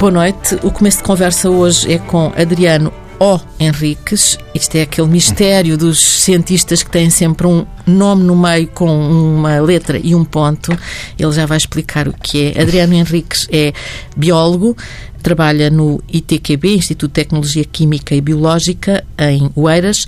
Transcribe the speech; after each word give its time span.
Boa 0.00 0.12
noite. 0.12 0.54
O 0.62 0.70
começo 0.70 0.96
de 0.96 1.04
conversa 1.04 1.50
hoje 1.50 1.92
é 1.92 1.98
com 1.98 2.32
Adriano 2.34 2.90
O. 3.20 3.38
Henriques. 3.58 4.38
Isto 4.54 4.76
é 4.76 4.80
aquele 4.80 5.08
mistério 5.08 5.76
dos 5.76 6.00
cientistas 6.00 6.82
que 6.82 6.90
têm 6.90 7.10
sempre 7.10 7.46
um 7.46 7.66
nome 7.86 8.24
no 8.24 8.34
meio 8.34 8.66
com 8.68 8.88
uma 8.88 9.60
letra 9.60 10.00
e 10.02 10.14
um 10.14 10.24
ponto. 10.24 10.72
Ele 11.18 11.32
já 11.32 11.44
vai 11.44 11.58
explicar 11.58 12.08
o 12.08 12.14
que 12.14 12.44
é. 12.44 12.62
Adriano 12.62 12.94
Henriques 12.94 13.46
é 13.52 13.74
biólogo, 14.16 14.74
trabalha 15.22 15.68
no 15.68 16.02
ITQB, 16.08 16.76
Instituto 16.76 17.10
de 17.10 17.14
Tecnologia 17.16 17.64
Química 17.66 18.14
e 18.14 18.22
Biológica, 18.22 19.04
em 19.18 19.50
Oeiras. 19.54 20.06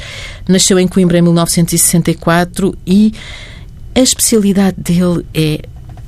Nasceu 0.48 0.78
em 0.78 0.88
Coimbra 0.88 1.18
em 1.18 1.22
1964 1.22 2.74
e 2.86 3.12
a 3.94 4.00
especialidade 4.00 4.76
dele 4.80 5.26
é 5.34 5.60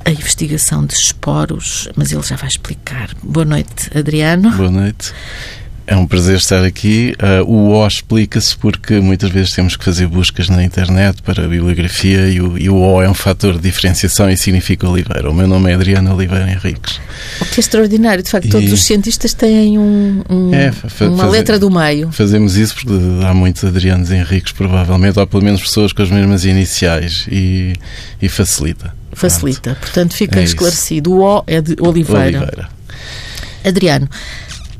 a 0.05 0.11
investigação 0.11 0.85
de 0.85 0.93
esporos, 0.93 1.89
mas 1.95 2.11
ele 2.11 2.21
já 2.21 2.35
vai 2.35 2.47
explicar. 2.47 3.09
Boa 3.23 3.45
noite, 3.45 3.89
Adriano. 3.97 4.51
Boa 4.51 4.69
noite. 4.69 5.11
É 5.87 5.95
um 5.95 6.07
prazer 6.07 6.37
estar 6.37 6.63
aqui. 6.63 7.15
Uh, 7.21 7.43
o 7.43 7.69
O 7.69 7.87
explica-se 7.87 8.57
porque 8.57 8.99
muitas 8.99 9.29
vezes 9.29 9.53
temos 9.53 9.75
que 9.75 9.85
fazer 9.85 10.07
buscas 10.07 10.49
na 10.49 10.63
internet 10.63 11.21
para 11.21 11.45
a 11.45 11.47
bibliografia 11.47 12.27
e 12.27 12.41
o, 12.41 12.57
e 12.57 12.69
o 12.69 12.75
O 12.75 13.01
é 13.03 13.09
um 13.09 13.13
fator 13.13 13.53
de 13.53 13.59
diferenciação 13.59 14.29
e 14.29 14.37
significa 14.37 14.89
Oliveira. 14.89 15.29
O 15.29 15.33
meu 15.33 15.47
nome 15.47 15.71
é 15.71 15.75
Adriano 15.75 16.15
Oliveira 16.15 16.49
Henriques. 16.49 16.99
O 17.39 17.45
que 17.45 17.59
é 17.59 17.61
extraordinário, 17.61 18.23
de 18.23 18.29
facto, 18.29 18.47
e... 18.47 18.49
todos 18.49 18.71
os 18.71 18.83
cientistas 18.83 19.33
têm 19.33 19.77
um, 19.77 20.23
um, 20.27 20.51
é, 20.53 20.71
uma 21.01 21.27
letra 21.27 21.59
do 21.59 21.69
meio. 21.69 22.11
Fazemos 22.11 22.57
isso 22.57 22.75
porque 22.75 22.93
há 23.23 23.33
muitos 23.33 23.63
Adrianos 23.63 24.09
Henriques, 24.11 24.53
provavelmente, 24.53 25.19
ou 25.19 25.27
pelo 25.27 25.43
menos 25.43 25.61
pessoas 25.61 25.93
com 25.93 26.01
as 26.01 26.09
mesmas 26.09 26.45
iniciais 26.45 27.27
e, 27.29 27.73
e 28.19 28.27
facilita. 28.27 28.93
Facilita. 29.15 29.71
Pronto. 29.71 29.79
Portanto, 29.79 30.13
fica 30.13 30.39
é 30.39 30.43
esclarecido. 30.43 31.11
Isso. 31.11 31.19
O 31.19 31.39
O 31.39 31.43
é 31.47 31.61
de 31.61 31.75
Oliveira. 31.79 32.39
Oliveira. 32.39 32.69
Adriano, 33.63 34.07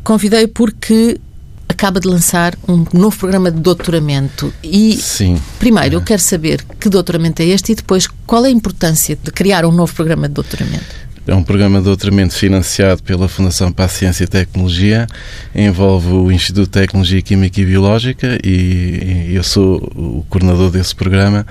convidei 0.03 0.47
porque 0.47 1.19
acaba 1.67 1.99
de 1.99 2.07
lançar 2.07 2.55
um 2.67 2.85
novo 2.93 3.17
programa 3.17 3.51
de 3.51 3.59
doutoramento 3.59 4.53
e 4.63 4.95
Sim. 4.97 5.41
primeiro 5.59 5.95
é. 5.95 5.97
eu 5.97 6.01
quero 6.01 6.21
saber 6.21 6.63
que 6.79 6.87
doutoramento 6.87 7.41
é 7.41 7.45
este 7.45 7.71
e 7.71 7.75
depois 7.75 8.07
qual 8.25 8.45
é 8.45 8.49
a 8.49 8.51
importância 8.51 9.17
de 9.21 9.31
criar 9.31 9.65
um 9.65 9.71
novo 9.71 9.93
programa 9.93 10.27
de 10.27 10.35
doutoramento. 10.35 11.05
É 11.27 11.33
um 11.33 11.41
programa 11.41 11.79
de 11.79 11.85
doutoramento 11.85 12.35
financiado 12.35 13.01
pela 13.01 13.27
Fundação 13.27 13.71
para 13.71 13.85
a 13.85 13.87
Ciência 13.87 14.25
e 14.25 14.27
Tecnologia, 14.27 15.07
envolve 15.55 16.13
o 16.13 16.31
Instituto 16.31 16.65
de 16.65 16.69
Tecnologia 16.69 17.19
Química 17.19 17.59
e 17.59 17.65
Biológica 17.65 18.37
e, 18.43 19.29
e 19.29 19.35
eu 19.35 19.43
sou 19.43 19.77
o 19.95 20.23
coordenador 20.29 20.69
desse 20.69 20.93
programa 20.93 21.45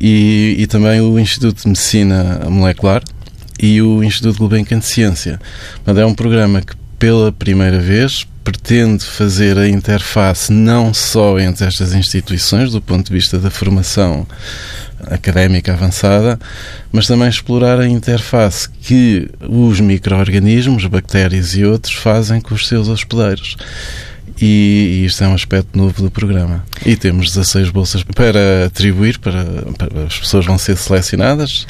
e, 0.00 0.56
e 0.58 0.66
também 0.66 1.00
o 1.00 1.18
Instituto 1.18 1.62
de 1.62 1.68
Medicina 1.68 2.46
Molecular 2.48 3.02
e 3.60 3.80
o 3.80 4.02
Instituto 4.02 4.38
Gulbenkian 4.38 4.78
de 4.78 4.86
Ciência. 4.86 5.40
Mas 5.84 5.96
é 5.96 6.04
um 6.04 6.14
programa 6.14 6.60
que, 6.60 6.74
pela 6.98 7.32
primeira 7.32 7.78
vez, 7.78 8.26
pretende 8.42 9.04
fazer 9.04 9.56
a 9.56 9.68
interface 9.68 10.52
não 10.52 10.92
só 10.92 11.38
entre 11.38 11.66
estas 11.66 11.94
instituições, 11.94 12.72
do 12.72 12.80
ponto 12.80 13.06
de 13.06 13.12
vista 13.12 13.38
da 13.38 13.50
formação 13.50 14.26
académica 15.06 15.72
avançada, 15.72 16.38
mas 16.92 17.06
também 17.06 17.28
explorar 17.28 17.80
a 17.80 17.88
interface 17.88 18.68
que 18.68 19.28
os 19.40 19.80
micro-organismos, 19.80 20.86
bactérias 20.86 21.54
e 21.56 21.64
outros, 21.64 21.94
fazem 21.94 22.40
com 22.40 22.54
os 22.54 22.68
seus 22.68 22.88
hospedeiros. 22.88 23.56
E, 24.40 25.02
e 25.02 25.04
isto 25.06 25.22
é 25.22 25.28
um 25.28 25.34
aspecto 25.34 25.76
novo 25.76 26.02
do 26.02 26.10
programa. 26.10 26.64
E 26.84 26.96
temos 26.96 27.32
16 27.32 27.70
bolsas 27.70 28.02
para 28.02 28.66
atribuir, 28.66 29.18
para, 29.18 29.44
para 29.78 30.04
as 30.06 30.18
pessoas 30.18 30.44
vão 30.44 30.58
ser 30.58 30.76
selecionadas 30.76 31.66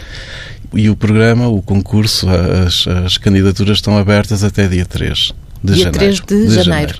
e 0.75 0.91
o 0.91 0.97
programa, 0.97 1.49
o 1.49 1.62
concurso, 1.62 2.27
as, 2.28 2.87
as 2.87 3.16
candidaturas 3.16 3.78
estão 3.78 3.97
abertas 3.97 4.43
até 4.43 4.66
dia 4.66 4.84
3 4.84 5.33
de 5.62 5.72
dia 5.72 5.84
janeiro. 5.84 5.99
3 5.99 6.21
de, 6.21 6.25
de 6.27 6.55
janeiro. 6.55 6.65
janeiro. 6.65 6.99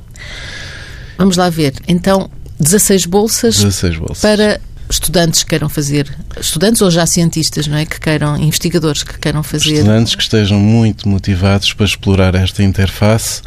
Vamos 1.19 1.37
lá 1.37 1.51
ver. 1.51 1.75
Então, 1.87 2.31
16 2.59 3.07
bolsas, 3.07 3.57
16 3.57 3.97
bolsas. 3.97 4.21
para 4.21 4.61
estudantes 4.89 5.43
que 5.43 5.51
queiram 5.51 5.69
fazer, 5.69 6.09
estudantes 6.39 6.81
ou 6.83 6.91
já 6.91 7.05
cientistas, 7.07 7.67
não 7.67 7.77
é? 7.77 7.85
Que 7.85 7.99
queiram, 7.99 8.37
investigadores 8.37 9.03
que 9.03 9.19
queiram 9.19 9.43
fazer. 9.43 9.73
Estudantes 9.73 10.15
que 10.15 10.23
estejam 10.23 10.59
muito 10.59 11.09
motivados 11.09 11.73
para 11.73 11.87
explorar 11.87 12.35
esta 12.35 12.63
interface 12.63 13.43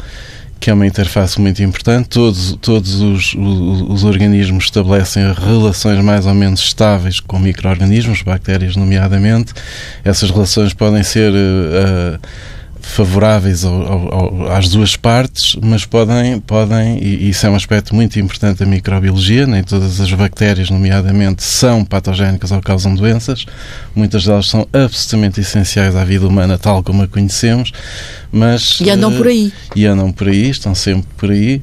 que 0.60 0.70
é 0.70 0.74
uma 0.74 0.86
interface 0.86 1.40
muito 1.40 1.62
importante. 1.62 2.08
Todos, 2.08 2.56
todos 2.60 3.00
os, 3.00 3.34
os, 3.34 3.82
os, 3.90 4.04
organismos 4.04 4.64
estabelecem 4.64 5.32
relações 5.32 6.02
mais 6.02 6.26
ou 6.26 6.34
menos 6.34 6.60
estáveis 6.60 7.20
com 7.20 7.38
micro-organismos, 7.38 8.22
bactérias 8.22 8.76
nomeadamente. 8.76 9.52
Essas 10.04 10.30
relações 10.30 10.74
podem 10.74 11.02
ser 11.02 11.32
uh, 11.32 12.18
favoráveis 12.88 13.64
ao, 13.64 14.12
ao, 14.12 14.52
às 14.52 14.68
duas 14.68 14.96
partes, 14.96 15.56
mas 15.62 15.84
podem, 15.84 16.40
podem, 16.40 16.98
e 16.98 17.28
isso 17.28 17.46
é 17.46 17.50
um 17.50 17.54
aspecto 17.54 17.94
muito 17.94 18.18
importante 18.18 18.58
da 18.60 18.66
microbiologia, 18.66 19.46
nem 19.46 19.62
todas 19.62 20.00
as 20.00 20.12
bactérias, 20.12 20.70
nomeadamente, 20.70 21.42
são 21.42 21.84
patogénicas 21.84 22.50
ou 22.50 22.60
causam 22.60 22.94
doenças, 22.94 23.44
muitas 23.94 24.24
delas 24.24 24.48
são 24.48 24.66
absolutamente 24.72 25.40
essenciais 25.40 25.94
à 25.94 26.04
vida 26.04 26.26
humana 26.26 26.58
tal 26.58 26.82
como 26.82 27.02
a 27.02 27.08
conhecemos, 27.08 27.72
mas... 28.32 28.80
E 28.80 28.90
andam 28.90 29.14
por 29.14 29.26
aí. 29.26 29.52
E 29.76 29.86
andam 29.86 30.10
por 30.10 30.28
aí, 30.28 30.48
estão 30.48 30.74
sempre 30.74 31.06
por 31.16 31.30
aí, 31.30 31.62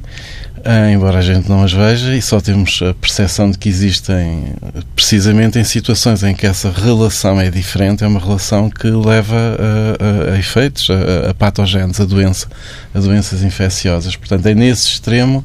embora 0.92 1.18
a 1.18 1.22
gente 1.22 1.48
não 1.48 1.62
as 1.62 1.72
veja, 1.72 2.14
e 2.14 2.20
só 2.20 2.40
temos 2.40 2.80
a 2.82 2.92
percepção 2.94 3.50
de 3.50 3.56
que 3.56 3.68
existem 3.68 4.52
precisamente 4.94 5.58
em 5.58 5.64
situações 5.64 6.22
em 6.24 6.34
que 6.34 6.46
essa 6.46 6.70
relação 6.70 7.40
é 7.40 7.50
diferente, 7.50 8.02
é 8.02 8.06
uma 8.06 8.18
relação 8.18 8.68
que 8.68 8.88
leva 8.88 9.36
a, 9.36 10.30
a, 10.30 10.34
a 10.34 10.38
efeitos, 10.38 10.88
a, 10.90 11.30
a 11.30 11.34
patogénios, 11.34 12.00
a 12.00 12.04
doença, 12.04 12.48
a 12.92 12.98
doenças 12.98 13.42
infecciosas. 13.42 14.16
Portanto, 14.16 14.46
é 14.46 14.54
nesse 14.54 14.88
extremo 14.88 15.44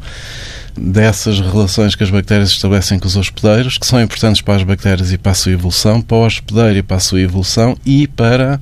dessas 0.78 1.40
relações 1.40 1.96
que 1.96 2.04
as 2.04 2.10
bactérias 2.10 2.50
estabelecem 2.50 3.00
com 3.00 3.08
os 3.08 3.16
hospedeiros, 3.16 3.78
que 3.78 3.86
são 3.86 4.02
importantes 4.02 4.42
para 4.42 4.56
as 4.56 4.64
bactérias 4.64 5.12
e 5.12 5.18
para 5.18 5.32
a 5.32 5.36
sua 5.36 5.52
evolução, 5.52 6.02
para 6.02 6.18
o 6.18 6.26
hospedeiro 6.26 6.78
e 6.78 6.84
para 6.84 6.98
a 6.98 7.00
sua 7.00 7.22
evolução 7.22 7.78
e 7.86 8.08
para 8.08 8.60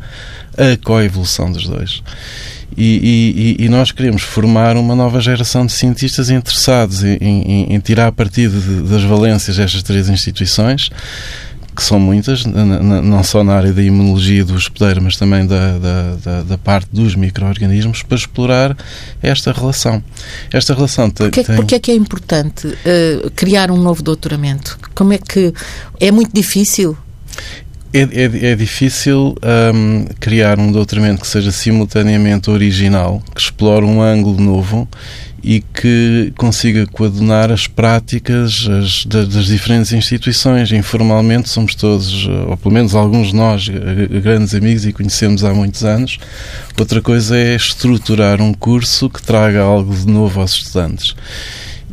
a 0.57 0.77
coevolução 0.83 1.51
dos 1.51 1.67
dois. 1.67 2.01
E, 2.77 3.57
e, 3.57 3.65
e, 3.65 3.69
nós 3.69 3.91
queremos 3.91 4.21
formar 4.21 4.77
uma 4.77 4.95
nova 4.95 5.19
geração 5.19 5.65
de 5.65 5.71
cientistas 5.71 6.29
interessados 6.29 7.03
em, 7.03 7.17
em, 7.19 7.73
em 7.73 7.79
tirar 7.79 8.11
partido 8.11 8.59
de, 8.61 8.89
das 8.89 9.03
valências 9.03 9.57
destas 9.57 9.83
três 9.83 10.07
instituições, 10.07 10.89
que 11.79 11.85
são 11.85 11.97
muitas, 11.97 12.45
não 12.45 13.23
só 13.23 13.41
na 13.41 13.55
área 13.55 13.71
da 13.71 13.81
imunologia 13.81 14.43
do 14.43 14.53
hospedeiro, 14.53 15.01
mas 15.01 15.15
também 15.15 15.47
da, 15.47 15.77
da, 15.77 16.15
da, 16.15 16.43
da 16.43 16.57
parte 16.57 16.89
dos 16.91 17.15
micro-organismos, 17.15 18.03
para 18.03 18.17
explorar 18.17 18.77
esta 19.21 19.53
relação. 19.53 20.03
Esta 20.51 20.73
relação 20.73 21.09
Porquê, 21.09 21.41
tem... 21.41 21.55
Porquê 21.55 21.75
é 21.75 21.79
que 21.79 21.91
é 21.91 21.95
importante 21.95 22.67
uh, 22.67 23.31
criar 23.33 23.71
um 23.71 23.77
novo 23.77 24.03
doutoramento? 24.03 24.77
Como 24.93 25.13
é 25.13 25.17
que... 25.17 25.53
É 26.01 26.11
muito 26.11 26.31
difícil? 26.33 26.97
É, 27.93 28.01
é, 28.01 28.51
é, 28.51 28.55
difícil 28.55 29.35
um, 29.73 30.05
criar 30.19 30.59
um 30.59 30.71
doutoramento 30.73 31.21
que 31.21 31.27
seja 31.27 31.51
simultaneamente 31.51 32.49
original, 32.51 33.23
que 33.33 33.39
explore 33.39 33.85
um 33.85 34.01
ângulo 34.01 34.39
novo 34.39 34.87
e 35.43 35.61
que 35.61 36.33
consiga 36.37 36.85
coadunar 36.87 37.51
as 37.51 37.67
práticas 37.67 38.67
as, 38.67 39.05
das, 39.05 39.27
das, 39.27 39.45
diferentes 39.45 39.91
instituições. 39.93 40.71
Informalmente 40.71 41.49
somos 41.49 41.75
todos, 41.75 42.27
ou 42.47 42.57
pelo 42.57 42.73
menos 42.73 42.95
alguns 42.95 43.29
de 43.29 43.35
nós, 43.35 43.67
grandes 44.21 44.53
amigos 44.53 44.85
e 44.85 44.93
conhecemos 44.93 45.43
há 45.43 45.53
muitos 45.53 45.83
anos. 45.83 46.17
Outra 46.77 47.01
coisa 47.01 47.37
é 47.37 47.55
estruturar 47.55 48.41
um 48.41 48.53
curso 48.53 49.09
que 49.09 49.21
traga 49.21 49.61
algo 49.61 49.95
de 49.95 50.07
novo 50.07 50.41
aos 50.41 50.53
estudantes. 50.53 51.15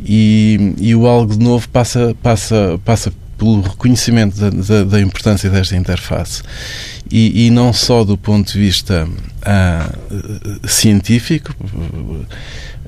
E, 0.05 0.73
e 0.79 0.95
o 0.95 1.07
algo 1.07 1.35
de 1.35 1.43
novo 1.43 1.67
passa, 1.69 2.15
passa, 2.21 2.79
passa 2.85 3.11
pelo 3.37 3.61
reconhecimento 3.61 4.39
da, 4.39 4.49
da, 4.49 4.83
da 4.83 5.01
importância 5.01 5.49
desta 5.49 5.75
interface. 5.75 6.41
E, 7.09 7.47
e, 7.47 7.49
não 7.49 7.71
só 7.71 8.03
do 8.03 8.17
ponto 8.17 8.51
de 8.51 8.59
vista 8.59 9.07
ah, 9.43 9.89
científico, 10.67 11.55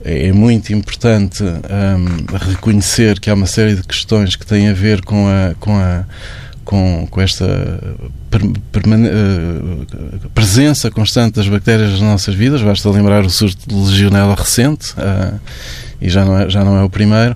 é 0.04 0.32
muito 0.32 0.74
importante 0.74 1.44
um, 1.44 2.38
reconhecer 2.38 3.20
que 3.20 3.30
há 3.30 3.34
uma 3.34 3.46
série 3.46 3.76
de 3.76 3.84
questões 3.84 4.36
que 4.36 4.46
têm 4.46 4.70
a 4.70 4.74
ver 4.74 5.02
com 5.04 5.28
a, 5.28 5.56
com 5.60 5.78
a 5.78 6.06
com, 6.70 7.08
com 7.10 7.20
esta 7.20 7.46
uh, 7.46 8.00
presença 10.36 10.92
constante 10.92 11.38
das 11.38 11.48
bactérias 11.48 11.94
nas 11.94 12.02
nossas 12.02 12.36
vidas. 12.36 12.62
Basta 12.62 12.88
lembrar 12.92 13.26
o 13.26 13.30
surto 13.30 13.68
de 13.68 13.74
legionela 13.74 14.36
recente, 14.36 14.92
uh, 14.92 15.40
e 16.00 16.08
já 16.08 16.24
não, 16.24 16.38
é, 16.38 16.48
já 16.48 16.64
não 16.64 16.78
é 16.78 16.84
o 16.84 16.90
primeiro. 16.90 17.36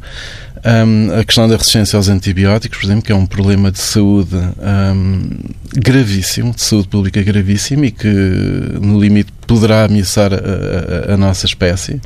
Um, 0.65 1.19
a 1.19 1.25
questão 1.25 1.45
da 1.45 1.57
resistência 1.57 1.98
aos 1.98 2.07
antibióticos, 2.07 2.80
por 2.80 2.86
exemplo, 2.86 3.04
que 3.04 3.12
é 3.12 3.15
um 3.15 3.25
problema 3.25 3.69
de 3.69 3.80
saúde 3.80 4.33
um, 4.33 5.30
gravíssimo, 5.75 6.54
de 6.54 6.62
saúde 6.62 6.88
pública 6.88 7.21
gravíssimo 7.21 7.83
e 7.83 7.92
que, 7.92 8.07
no 8.07 8.98
limite, 8.98 9.33
poderá 9.45 9.83
ameaçar 9.83 10.31
a, 10.33 10.38
a, 10.38 11.13
a 11.15 11.18
nossa 11.18 11.45
espécie. 11.45 12.00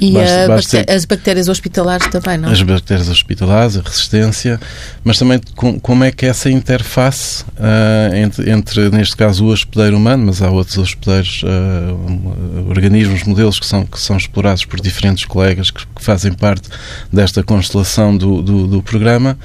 E 0.00 0.12
basta, 0.12 0.44
a 0.44 0.48
basta 0.48 0.84
as 0.88 1.04
bactérias 1.04 1.48
hospitalares 1.48 2.06
também, 2.06 2.38
não? 2.38 2.50
As 2.50 2.62
bactérias 2.62 3.08
hospitalares, 3.08 3.76
a 3.76 3.80
resistência, 3.80 4.60
mas 5.02 5.18
também 5.18 5.40
com, 5.56 5.80
como 5.80 6.04
é 6.04 6.12
que 6.12 6.24
essa 6.24 6.48
interface 6.48 7.42
uh, 7.42 8.14
entre, 8.14 8.48
entre, 8.48 8.90
neste 8.90 9.16
caso, 9.16 9.44
o 9.44 9.48
hospedeiro 9.48 9.96
humano, 9.96 10.26
mas 10.26 10.40
há 10.40 10.48
outros 10.48 10.78
hospedeiros, 10.78 11.42
uh, 11.42 12.68
organismos, 12.68 13.24
modelos 13.24 13.58
que 13.58 13.66
são, 13.66 13.84
que 13.84 13.98
são 14.00 14.16
explorados 14.16 14.64
por 14.64 14.80
diferentes 14.80 15.24
colegas 15.24 15.72
que, 15.72 15.84
que 15.84 16.04
fazem 16.04 16.32
parte 16.32 16.68
desta 17.12 17.42
constelação 17.42 17.87
do, 18.16 18.42
do, 18.42 18.66
do 18.66 18.82
programa, 18.82 19.38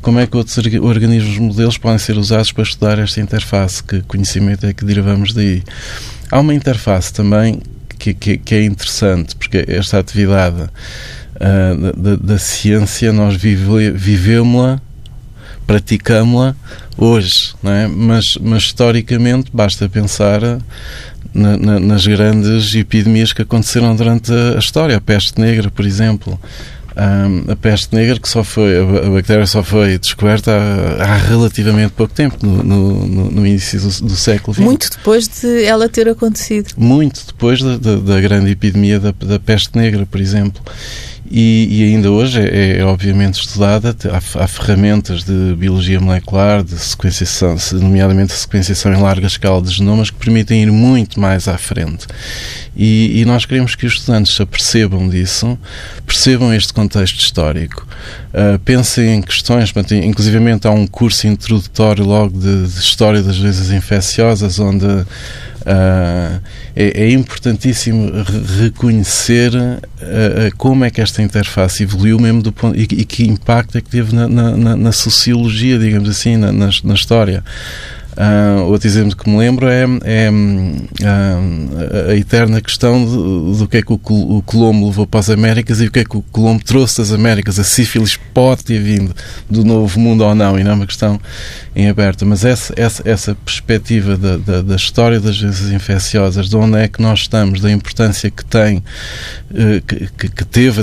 como 0.00 0.18
é 0.18 0.26
que 0.26 0.36
outros 0.36 0.56
organismos 0.80 1.38
modelos 1.38 1.76
podem 1.76 1.98
ser 1.98 2.16
usados 2.16 2.52
para 2.52 2.62
estudar 2.62 2.98
esta 2.98 3.20
interface? 3.20 3.82
Que 3.82 4.00
conhecimento 4.02 4.66
é 4.66 4.72
que 4.72 4.84
derivamos 4.84 5.34
daí? 5.34 5.62
Há 6.30 6.40
uma 6.40 6.54
interface 6.54 7.12
também 7.12 7.60
que, 7.98 8.14
que, 8.14 8.38
que 8.38 8.54
é 8.54 8.64
interessante, 8.64 9.34
porque 9.34 9.64
esta 9.66 9.98
atividade 9.98 10.62
uh, 10.62 11.92
da, 11.96 12.16
da, 12.16 12.38
ciência 12.38 13.12
nós 13.12 13.34
vive, 13.34 13.90
vivemos-la, 13.90 14.80
praticamos-la 15.66 16.54
hoje, 16.96 17.54
não 17.62 17.72
é? 17.72 17.88
mas, 17.88 18.38
mas 18.40 18.62
historicamente 18.64 19.50
basta 19.52 19.88
pensar 19.88 20.40
na, 21.34 21.56
na, 21.56 21.80
nas 21.80 22.06
grandes 22.06 22.74
epidemias 22.74 23.32
que 23.32 23.42
aconteceram 23.42 23.94
durante 23.94 24.32
a 24.32 24.58
história, 24.58 24.96
a 24.96 25.00
peste 25.00 25.40
negra, 25.40 25.70
por 25.70 25.84
exemplo 25.84 26.38
a 27.48 27.54
peste 27.54 27.94
negra 27.94 28.18
que 28.18 28.28
só 28.28 28.42
foi 28.42 28.76
a, 28.78 29.10
bactéria 29.10 29.46
só 29.46 29.62
foi 29.62 29.98
descoberta 29.98 30.50
há, 30.50 31.04
há 31.04 31.16
relativamente 31.16 31.92
pouco 31.92 32.12
tempo 32.12 32.44
no, 32.44 32.62
no, 32.64 33.30
no 33.30 33.46
início 33.46 33.80
do, 33.80 34.08
do, 34.08 34.16
século 34.16 34.52
XX 34.52 34.64
muito 34.64 34.90
depois 34.90 35.28
de 35.28 35.64
ela 35.64 35.88
ter 35.88 36.08
acontecido. 36.08 36.72
Muito 36.76 37.24
depois 37.26 37.62
da, 37.62 37.76
da, 37.76 37.96
da 37.96 38.20
grande 38.20 38.50
epidemia 38.50 38.98
da, 38.98 39.12
da 39.12 39.38
peste 39.38 39.76
negra 39.76 40.04
por 40.06 40.20
exemplo 40.20 40.60
e, 41.30 41.68
e, 41.70 41.84
ainda 41.84 42.10
hoje 42.10 42.40
é, 42.40 42.78
é 42.78 42.84
obviamente 42.84 43.40
estudada. 43.40 43.94
Há, 44.10 44.44
há, 44.44 44.48
ferramentas 44.48 45.24
de 45.24 45.54
biologia 45.56 46.00
molecular, 46.00 46.62
de 46.62 46.78
sequenciação, 46.78 47.56
nomeadamente 47.72 48.32
sequenciação 48.32 48.92
em 48.92 49.00
larga 49.00 49.26
escala 49.26 49.60
de 49.60 49.70
genomas, 49.70 50.10
que 50.10 50.16
permitem 50.16 50.62
ir 50.62 50.72
muito 50.72 51.20
mais 51.20 51.48
à 51.48 51.58
frente. 51.58 52.06
E, 52.76 53.20
e 53.20 53.24
nós 53.24 53.44
queremos 53.44 53.74
que 53.74 53.86
os 53.86 53.94
estudantes 53.94 54.34
se 54.34 54.42
apercebam 54.42 55.08
disso, 55.08 55.58
percebam 56.06 56.54
este 56.54 56.72
contexto 56.72 57.18
histórico, 57.18 57.86
uh, 58.32 58.58
pensem 58.60 59.16
em 59.16 59.22
questões, 59.22 59.72
inclusive 60.04 60.38
há 60.64 60.70
um 60.70 60.86
curso 60.86 61.26
introdutório 61.26 62.04
logo 62.04 62.38
de, 62.38 62.68
de 62.68 62.78
História 62.78 63.22
das 63.22 63.36
Doenças 63.36 63.70
Infecciosas, 63.70 64.58
onde 64.58 64.86
Uh, 65.68 66.40
é, 66.74 67.04
é, 67.04 67.10
importantíssimo 67.10 68.10
reconhecer 68.58 69.52
uh, 69.54 70.56
como 70.56 70.82
é 70.82 70.90
que 70.90 70.98
esta 70.98 71.20
interface 71.20 71.82
evoluiu 71.82 72.18
mesmo 72.18 72.40
do 72.40 72.50
ponto, 72.50 72.74
e, 72.74 72.84
e 72.84 73.04
que 73.04 73.28
impacto 73.28 73.76
é 73.76 73.82
que 73.82 73.90
teve 73.90 74.14
na, 74.14 74.26
na, 74.26 74.76
na 74.76 74.92
sociologia, 74.92 75.78
digamos 75.78 76.08
assim, 76.08 76.38
na, 76.38 76.50
na, 76.50 76.70
na 76.82 76.94
história. 76.94 77.44
Uh, 78.18 78.64
outro 78.64 78.88
exemplo 78.88 79.14
que 79.14 79.30
me 79.30 79.36
lembro 79.38 79.68
é, 79.68 79.84
é 80.02 80.28
uh, 80.28 82.10
a 82.10 82.16
eterna 82.16 82.60
questão 82.60 83.04
do, 83.04 83.68
que 83.68 83.76
é 83.76 83.82
que 83.82 83.92
o, 83.92 84.42
Colombo 84.44 84.88
levou 84.88 85.06
para 85.06 85.20
as 85.20 85.30
Américas 85.30 85.80
e 85.80 85.86
o 85.86 85.90
que 85.90 86.00
é 86.00 86.04
que 86.04 86.16
o 86.16 86.22
Colombo 86.22 86.64
trouxe 86.64 86.98
das 86.98 87.12
Américas. 87.12 87.60
A 87.60 87.64
sífilis 87.64 88.16
pode 88.34 88.64
ter 88.64 88.80
vindo 88.80 89.14
do 89.48 89.64
Novo 89.64 90.00
Mundo 90.00 90.24
ou 90.24 90.34
não, 90.34 90.58
e 90.58 90.64
não 90.64 90.72
é 90.72 90.74
uma 90.74 90.86
questão 90.86 91.20
em 91.76 91.88
aberto. 91.88 92.26
Mas 92.26 92.44
essa, 92.44 92.74
essa, 92.76 93.08
essa 93.08 93.36
perspectiva 93.36 94.16
da, 94.16 94.36
da, 94.36 94.62
da 94.62 94.74
história 94.74 95.20
das 95.20 95.38
doenças 95.38 95.70
infecciosas, 95.70 96.48
de 96.48 96.56
onde 96.56 96.76
é 96.76 96.88
que 96.88 97.00
nós 97.00 97.20
estamos, 97.20 97.60
da 97.60 97.70
importância 97.70 98.28
que 98.32 98.44
tem, 98.44 98.78
uh, 98.78 99.80
que, 99.86 100.28
que, 100.28 100.44
teve 100.44 100.80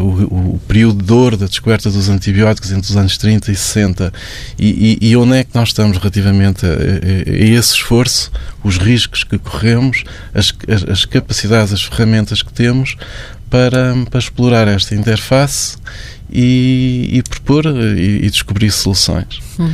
o, 0.00 0.54
o, 0.54 0.60
período 0.66 1.04
de 1.04 1.12
ouro 1.12 1.36
da 1.36 1.44
descoberta 1.44 1.90
dos 1.90 2.08
antibióticos 2.08 2.72
entre 2.72 2.90
os 2.90 2.96
anos 2.96 3.18
30 3.18 3.52
e 3.52 3.54
60, 3.54 4.12
e, 4.58 4.98
e, 5.02 5.10
e 5.10 5.16
onde 5.16 5.36
é 5.36 5.44
que 5.44 5.54
nós 5.54 5.68
estamos 5.68 5.98
relativamente 5.98 6.69
a, 6.72 7.30
a, 7.30 7.58
esse 7.58 7.74
esforço, 7.74 8.30
os 8.62 8.78
riscos 8.78 9.24
que 9.24 9.38
corremos, 9.38 10.04
as, 10.34 10.52
as, 10.90 11.04
capacidades, 11.04 11.72
as 11.72 11.82
ferramentas 11.82 12.42
que 12.42 12.52
temos 12.52 12.96
para, 13.48 13.94
para 14.08 14.18
explorar 14.18 14.68
esta 14.68 14.94
interface 14.94 15.76
e, 16.30 17.08
e 17.12 17.22
propor 17.22 17.66
e, 17.66 18.24
e, 18.24 18.30
descobrir 18.30 18.70
soluções. 18.70 19.40
Hum. 19.58 19.72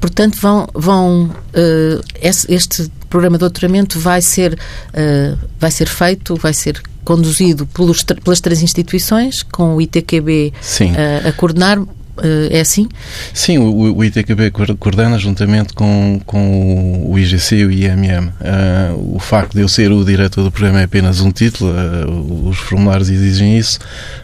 Portanto, 0.00 0.38
vão, 0.40 0.68
vão 0.74 1.24
uh, 1.24 2.04
este 2.22 2.90
programa 3.08 3.36
de 3.36 3.40
doutoramento 3.40 3.98
vai 3.98 4.22
ser, 4.22 4.54
uh, 4.54 5.38
vai 5.58 5.70
ser 5.70 5.88
feito, 5.88 6.36
vai 6.36 6.52
ser 6.52 6.80
conduzido 7.04 7.66
pelos, 7.66 8.02
pelas 8.02 8.40
três 8.40 8.62
instituições, 8.62 9.42
com 9.42 9.76
o 9.76 9.80
ITQB 9.80 10.52
uh, 10.52 11.28
a 11.28 11.32
coordenar, 11.32 11.78
é 12.50 12.60
assim? 12.60 12.88
Sim, 13.32 13.58
o, 13.58 13.96
o 13.96 14.04
ITQB 14.04 14.50
coordena 14.78 15.18
juntamente 15.18 15.72
com, 15.72 16.20
com 16.26 17.10
o 17.10 17.18
IGC 17.18 17.56
e 17.56 17.64
o 17.64 17.72
IMM. 17.72 18.28
Uh, 18.28 18.32
eh, 18.40 18.94
o 18.96 19.18
facto 19.18 19.54
de 19.54 19.60
eu 19.60 19.68
ser 19.68 19.92
o 19.92 20.04
diretor 20.04 20.42
do 20.42 20.50
programa 20.50 20.80
é 20.80 20.84
apenas 20.84 21.20
um 21.20 21.30
título, 21.30 21.72
uh, 21.72 22.48
os 22.48 22.58
formulários 22.58 23.10
exigem 23.10 23.58
isso, 23.58 23.78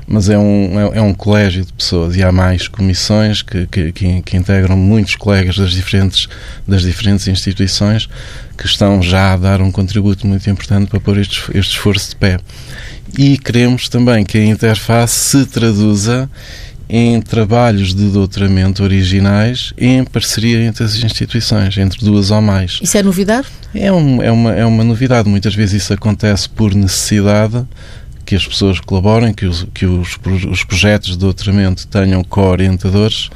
mas 0.06 0.29
é 0.29 0.38
um, 0.38 0.81
é, 0.81 0.99
é, 0.99 1.02
um 1.02 1.14
colégio 1.14 1.64
de 1.64 1.73
pessoas 1.73 2.17
e 2.17 2.23
há 2.23 2.32
mais 2.32 2.69
comissões 2.69 3.43
que, 3.43 3.67
que, 3.67 3.93
que, 3.93 4.23
que 4.23 4.37
integram 4.37 4.76
muitos 4.76 5.17
colegas 5.17 5.56
das 5.56 5.73
diferentes, 5.73 6.29
das 6.67 6.82
diferentes 6.82 7.26
instituições 7.29 8.08
que 8.56 8.67
estão 8.67 9.02
já 9.02 9.32
a 9.32 9.37
dar 9.37 9.61
um 9.61 9.70
contributo 9.70 10.26
muito 10.26 10.49
importante 10.49 10.88
para 10.88 11.00
pôr 11.00 11.19
este, 11.19 11.43
este 11.55 11.73
esforço 11.73 12.11
de 12.11 12.17
pé. 12.17 12.38
E 13.17 13.38
queremos 13.38 13.88
também 13.88 14.25
que 14.25 14.38
a 14.38 14.44
interface 14.44 15.14
se 15.14 15.46
traduza 15.46 16.29
em 16.88 17.20
trabalhos 17.20 17.94
de 17.94 18.10
doutoramento 18.10 18.82
originais 18.82 19.72
em 19.78 20.04
parceria 20.04 20.64
entre 20.64 20.84
as 20.84 20.96
instituições, 20.96 21.76
entre 21.78 22.04
duas 22.04 22.31
ou 22.31 22.42
mais. 22.42 22.78
Isso 22.82 22.96
é 22.96 23.02
novidade? 23.02 23.48
É, 23.75 23.92
um, 23.92 24.22
é, 24.22 24.31
uma, 24.31 24.52
é 24.52 24.64
uma 24.64 24.84
novidade. 24.84 25.28
Muitas 25.28 25.54
vezes 25.54 25.82
isso 25.82 25.94
acontece 25.94 26.48
por 26.48 26.75
necessidade 26.75 27.64
que 28.25 28.34
as 28.34 28.46
pessoas 28.46 28.81
colaborem, 28.81 29.32
que 29.32 29.46
os, 29.46 29.66
que 29.75 29.86
os, 29.86 30.19
os 30.50 30.64
projetos 30.64 31.10
de 31.10 31.19
doutoramento 31.19 31.86
tenham 31.86 32.22
co-orientadores, 32.25 33.31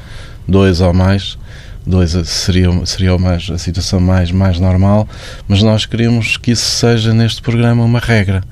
dois 0.46 0.80
ou 0.80 0.92
mais. 0.92 1.38
Dois 1.86 2.10
seria, 2.26 2.68
seria 2.84 3.16
mais, 3.16 3.48
a 3.50 3.56
situação 3.56 3.98
mais, 3.98 4.30
mais 4.30 4.60
normal, 4.60 5.08
mas 5.46 5.62
nós 5.62 5.86
queremos 5.86 6.36
que 6.36 6.50
isso 6.50 6.66
seja 6.66 7.14
neste 7.14 7.40
programa 7.40 7.82
uma 7.82 7.98
regra 7.98 8.44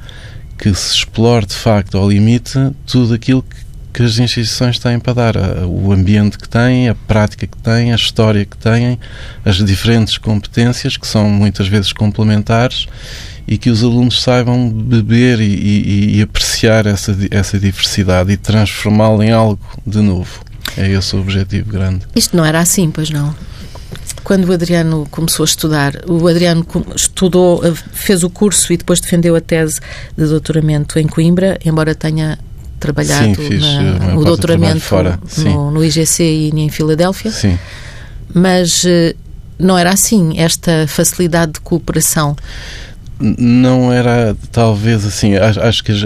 que 0.57 0.73
se 0.75 0.95
explore 0.95 1.45
de 1.45 1.55
facto 1.55 1.99
ao 1.99 2.09
limite 2.09 2.59
tudo 2.87 3.13
aquilo 3.13 3.43
que 3.43 3.66
que 3.97 4.03
as 4.03 4.19
instituições 4.19 4.79
têm 4.79 5.01
para 5.01 5.15
dar, 5.15 5.37
o 5.65 5.91
ambiente 5.91 6.37
que 6.37 6.47
têm, 6.47 6.91
a 6.91 6.95
prática 6.95 7.47
que 7.47 7.57
têm, 7.57 7.95
a 7.95 7.97
história 7.97 8.45
que 8.45 8.55
têm, 8.55 9.01
as 9.43 9.57
diferentes 9.57 10.19
competências 10.19 10.99
que 10.99 11.07
são 11.07 11.31
muitas 11.31 11.67
vezes 11.67 11.95
complementares 11.95 12.87
e 13.49 13.57
que 13.57 13.71
os 13.71 13.83
alunos 13.83 14.23
saibam 14.23 14.69
beber 14.69 15.41
e, 15.41 15.47
e, 15.47 16.17
e 16.19 16.23
apreciar 16.23 16.85
essa, 16.85 17.17
essa 17.31 17.59
diversidade 17.59 18.31
e 18.31 18.37
transformá-la 18.37 19.25
em 19.25 19.33
algo 19.33 19.59
de 19.87 20.03
novo. 20.03 20.45
É 20.77 20.91
esse 20.91 21.17
o 21.17 21.21
objetivo 21.21 21.71
grande. 21.71 22.03
Isto 22.15 22.37
não 22.37 22.45
era 22.45 22.61
assim, 22.61 22.91
pois 22.91 23.09
não? 23.09 23.35
Quando 24.23 24.47
o 24.47 24.53
Adriano 24.53 25.09
começou 25.11 25.43
a 25.43 25.47
estudar, 25.47 26.03
o 26.07 26.29
Adriano 26.29 26.67
estudou, 26.95 27.63
fez 27.95 28.23
o 28.23 28.29
curso 28.29 28.75
e 28.75 28.77
depois 28.77 29.01
defendeu 29.01 29.35
a 29.35 29.41
tese 29.41 29.81
de 30.15 30.27
doutoramento 30.27 30.99
em 30.99 31.07
Coimbra, 31.07 31.59
embora 31.65 31.95
tenha 31.95 32.39
trabalhado 32.79 33.35
Sim, 33.35 33.59
na, 33.99 34.17
o 34.17 34.25
doutoramento 34.25 34.81
fora. 34.81 35.19
No, 35.39 35.71
no, 35.71 35.85
IGC 35.85 36.23
e 36.23 36.49
em 36.49 36.69
Filadélfia. 36.69 37.31
Sim. 37.31 37.59
Mas 38.35 38.85
eh, 38.85 39.15
não 39.59 39.79
era 39.79 39.91
assim, 39.91 40.39
esta 40.39 40.87
facilidade 40.87 41.53
de 41.53 41.61
cooperação? 41.61 42.37
Não 43.19 43.91
era, 43.91 44.37
talvez 44.53 45.07
assim, 45.07 45.37
acho, 45.37 45.59
acho 45.59 45.83
que 45.83 45.91
as, 45.91 46.03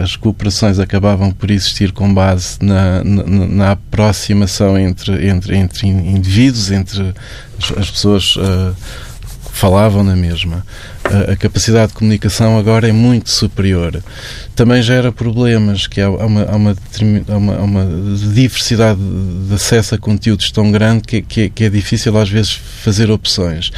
as, 0.00 0.16
cooperações 0.16 0.78
acabavam 0.78 1.30
por 1.30 1.50
existir 1.50 1.92
com 1.92 2.12
base 2.12 2.58
na, 2.60 3.02
na, 3.02 3.24
na 3.24 3.70
aproximação 3.70 4.78
entre, 4.78 5.28
entre, 5.28 5.56
entre 5.56 5.88
indivíduos, 5.88 6.70
entre 6.70 7.14
as, 7.58 7.78
as 7.78 7.90
pessoas 7.90 8.36
uh, 8.36 8.76
falavam 9.52 10.02
na 10.02 10.16
mesma. 10.16 10.64
A, 11.04 11.32
a, 11.32 11.36
capacidade 11.36 11.88
de 11.88 11.94
comunicação 11.94 12.58
agora 12.58 12.88
é 12.88 12.92
muito 12.92 13.30
superior. 13.30 14.02
Também 14.56 14.82
gera 14.82 15.12
problemas, 15.12 15.86
que 15.86 16.00
há, 16.00 16.06
há, 16.06 16.26
uma, 16.26 16.42
há, 16.44 16.56
uma, 16.56 16.76
há 17.28 17.36
uma, 17.36 17.58
uma, 17.58 17.86
diversidade 18.32 18.98
de 19.46 19.54
acesso 19.54 19.94
a 19.94 19.98
conteúdos 19.98 20.50
tão 20.50 20.72
grande 20.72 21.02
que, 21.02 21.22
que, 21.22 21.50
que 21.50 21.64
é 21.64 21.70
difícil 21.70 22.16
às 22.16 22.28
vezes 22.28 22.52
fazer 22.52 23.10
opções. 23.10 23.70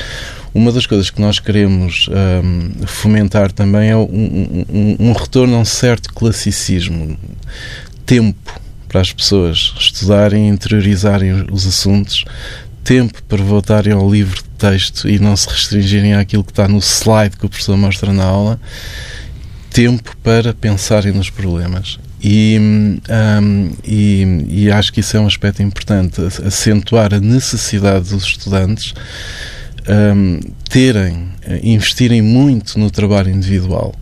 Uma 0.55 0.71
das 0.71 0.87
coisas 0.87 1.11
que 1.11 1.21
nós 1.21 1.41
queremos 1.41 2.09
um, 2.09 2.87
fomentar 2.87 3.51
também 3.51 3.91
é 3.91 3.97
um, 3.97 4.05
um, 4.71 4.97
um 5.01 5.13
retorno 5.13 5.57
a 5.57 5.59
um 5.59 5.65
certo 5.65 6.15
classicismo. 6.15 7.19
Tempo 8.07 8.65
para 8.95 9.01
as 9.01 9.13
pessoas 9.13 9.75
estudarem 9.77 10.47
e 10.47 10.49
interiorizarem 10.49 11.47
os 11.51 11.67
assuntos, 11.67 12.25
tempo 12.85 13.23
para 13.25 13.43
voltarem 13.43 13.93
ao 13.93 14.09
livro 14.09 14.37
de 14.37 14.49
texto 14.59 15.09
e 15.09 15.19
não 15.19 15.35
se 15.35 15.49
restringirem 15.49 16.15
àquilo 16.15 16.45
que 16.45 16.53
está 16.53 16.69
no 16.69 16.79
slide 16.79 17.37
que 17.37 17.47
o 17.47 17.49
professor 17.49 17.77
mostra 17.77 18.13
na 18.13 18.25
aula, 18.25 18.61
tempo 19.71 20.15
para 20.23 20.53
pensarem 20.53 21.13
nos 21.13 21.31
problemas. 21.31 21.99
E, 22.23 22.59
um, 22.61 23.71
e, 23.85 24.47
e, 24.49 24.71
acho 24.71 24.93
que 24.93 25.01
isso 25.01 25.17
é 25.17 25.21
um 25.21 25.27
aspecto 25.27 25.63
importante, 25.63 26.21
acentuar 26.45 27.13
a 27.13 27.21
necessidade 27.21 28.11
dos 28.11 28.25
estudantes 28.25 28.95
um, 29.87 30.41
terem, 30.69 31.29
investirem 31.63 32.23
muito 32.23 32.79
no 32.79 32.91
trabalho 32.91 33.31
individual 33.31 33.95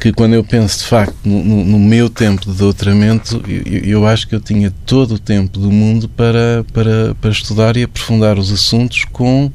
que 0.00 0.12
quando 0.12 0.34
eu 0.34 0.42
penso 0.42 0.78
de 0.78 0.84
facto 0.84 1.16
no, 1.24 1.64
no, 1.64 1.78
meu 1.78 2.08
tempo 2.08 2.50
de 2.50 2.56
doutoramento, 2.56 3.42
eu, 3.46 3.84
eu, 3.84 4.06
acho 4.06 4.26
que 4.26 4.34
eu 4.34 4.40
tinha 4.40 4.72
todo 4.86 5.16
o 5.16 5.18
tempo 5.18 5.58
do 5.58 5.70
mundo 5.70 6.08
para, 6.08 6.64
para, 6.72 7.14
para 7.20 7.30
estudar 7.30 7.76
e 7.76 7.82
aprofundar 7.82 8.38
os 8.38 8.50
assuntos 8.50 9.04
com 9.04 9.50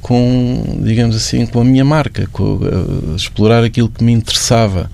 com, 0.00 0.80
digamos 0.82 1.14
assim, 1.14 1.44
com 1.44 1.60
a 1.60 1.64
minha 1.64 1.84
marca, 1.84 2.26
com, 2.32 2.54
uh, 2.54 3.14
explorar 3.14 3.62
aquilo 3.62 3.90
que 3.90 4.02
me 4.02 4.12
interessava. 4.12 4.90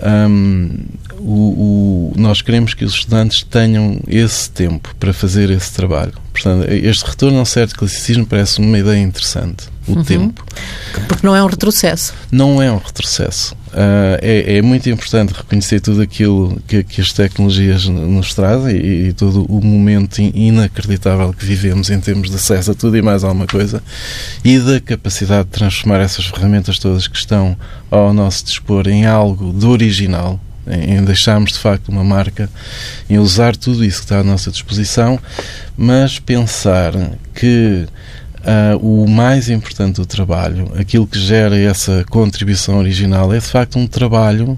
Um, 0.00 0.78
o, 1.18 2.12
o, 2.12 2.12
nós 2.16 2.40
queremos 2.40 2.72
que 2.72 2.84
os 2.84 2.94
estudantes 2.94 3.42
tenham 3.42 4.00
esse 4.06 4.48
tempo 4.48 4.94
para 4.98 5.12
fazer 5.12 5.50
esse 5.50 5.72
trabalho. 5.72 6.12
Portanto, 6.32 6.70
este 6.70 7.04
retorno 7.04 7.38
ao 7.38 7.44
certo 7.44 7.76
classicismo 7.76 8.24
parece 8.24 8.60
uma 8.60 8.78
ideia 8.78 9.00
interessante. 9.00 9.68
O 9.86 9.92
uhum. 9.92 10.04
tempo. 10.04 10.44
Porque 11.06 11.26
não 11.26 11.34
é 11.34 11.42
um 11.42 11.46
retrocesso. 11.46 12.14
Não 12.30 12.62
é 12.62 12.70
um 12.70 12.78
retrocesso. 12.78 13.54
Uh, 13.76 14.16
é, 14.22 14.56
é, 14.56 14.62
muito 14.62 14.88
importante 14.88 15.34
reconhecer 15.34 15.80
tudo 15.80 16.00
aquilo 16.00 16.58
que, 16.66 16.82
que 16.82 16.98
as 16.98 17.12
tecnologias 17.12 17.84
nos 17.86 18.32
trazem 18.32 18.74
e, 18.74 19.08
e, 19.08 19.12
todo 19.12 19.44
o 19.44 19.62
momento 19.62 20.18
inacreditável 20.18 21.30
que 21.30 21.44
vivemos 21.44 21.90
em 21.90 22.00
termos 22.00 22.30
de 22.30 22.36
acesso 22.36 22.70
a 22.70 22.74
tudo 22.74 22.96
e 22.96 23.02
mais 23.02 23.22
alguma 23.22 23.46
coisa 23.46 23.82
e 24.42 24.58
da 24.58 24.80
capacidade 24.80 25.44
de 25.44 25.50
transformar 25.50 26.00
essas 26.00 26.24
ferramentas 26.24 26.78
todas 26.78 27.06
que 27.06 27.18
estão 27.18 27.54
ao 27.90 28.14
nosso 28.14 28.46
dispor 28.46 28.88
em 28.88 29.04
algo 29.04 29.52
de 29.52 29.66
original, 29.66 30.40
em 30.66 31.04
deixarmos 31.04 31.52
de 31.52 31.58
facto 31.58 31.90
uma 31.90 32.02
marca, 32.02 32.48
em 33.10 33.18
usar 33.18 33.54
tudo 33.54 33.84
isso 33.84 33.98
que 33.98 34.04
está 34.04 34.20
à 34.20 34.24
nossa 34.24 34.50
disposição, 34.50 35.20
mas 35.76 36.18
pensar 36.18 36.94
que 37.34 37.86
Uh, 38.46 38.76
o 38.78 39.08
mais 39.10 39.50
importante 39.50 39.96
do 39.96 40.06
trabalho, 40.06 40.70
aquilo 40.78 41.04
que 41.04 41.18
gera 41.18 41.58
essa 41.58 42.04
contribuição 42.08 42.78
original, 42.78 43.34
é 43.34 43.40
de 43.40 43.46
facto 43.46 43.76
um 43.76 43.88
trabalho 43.88 44.56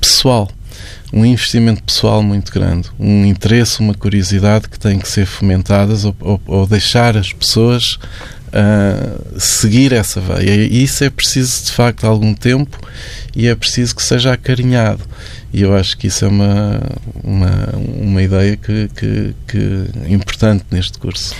pessoal, 0.00 0.50
um 1.12 1.24
investimento 1.24 1.80
pessoal 1.84 2.24
muito 2.24 2.50
grande, 2.52 2.90
um 2.98 3.24
interesse, 3.24 3.78
uma 3.78 3.94
curiosidade 3.94 4.68
que 4.68 4.80
tem 4.80 4.98
que 4.98 5.08
ser 5.08 5.26
fomentadas 5.26 6.04
ou, 6.04 6.16
ou, 6.18 6.42
ou 6.44 6.66
deixar 6.66 7.16
as 7.16 7.32
pessoas 7.32 8.00
uh, 8.48 9.38
seguir 9.38 9.92
essa 9.92 10.20
veia. 10.20 10.66
E 10.66 10.82
isso 10.82 11.04
é 11.04 11.08
preciso 11.08 11.66
de 11.66 11.70
facto 11.70 12.04
algum 12.04 12.34
tempo 12.34 12.76
e 13.36 13.46
é 13.46 13.54
preciso 13.54 13.94
que 13.94 14.02
seja 14.02 14.32
acarinhado. 14.32 15.04
E 15.52 15.62
eu 15.62 15.76
acho 15.76 15.96
que 15.96 16.08
isso 16.08 16.24
é 16.24 16.28
uma, 16.28 16.80
uma, 17.22 17.68
uma 17.76 18.22
ideia 18.24 18.56
que, 18.56 18.90
que, 18.96 19.34
que 19.46 19.86
é 20.04 20.12
importante 20.12 20.64
neste 20.72 20.98
curso 20.98 21.36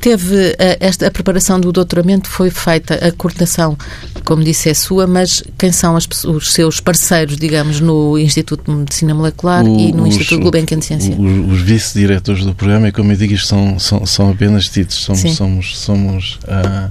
teve 0.00 0.56
a, 0.58 0.64
eh, 0.64 0.76
esta, 0.80 1.06
a 1.06 1.10
preparação 1.10 1.60
do 1.60 1.72
doutoramento 1.72 2.28
foi 2.28 2.50
feita, 2.50 2.94
a 2.94 3.12
coordenação, 3.12 3.76
como 4.24 4.42
disse, 4.42 4.68
é 4.68 4.74
sua, 4.74 5.06
mas 5.06 5.42
quem 5.56 5.72
são 5.72 5.96
as, 5.96 6.06
os 6.24 6.52
seus 6.52 6.80
parceiros, 6.80 7.36
digamos, 7.36 7.80
no 7.80 8.18
Instituto 8.18 8.70
de 8.70 8.76
Medicina 8.76 9.14
Molecular 9.14 9.64
o, 9.64 9.78
e 9.78 9.92
no 9.92 10.04
os, 10.04 10.08
Instituto 10.16 10.42
Gulbenkian 10.42 10.78
de 10.78 10.84
Ciência? 10.84 11.14
Os, 11.18 11.52
os 11.52 11.60
vice-diretores 11.60 12.44
do 12.44 12.54
programa, 12.54 12.88
e 12.88 12.92
como 12.92 13.12
eu 13.12 13.16
digo, 13.16 13.34
isto 13.34 13.48
são, 13.48 13.78
são, 13.78 14.06
são 14.06 14.30
apenas 14.30 14.68
títulos, 14.68 15.02
somos, 15.02 15.36
somos, 15.36 15.78
somos 15.78 16.38
uh, 16.44 16.90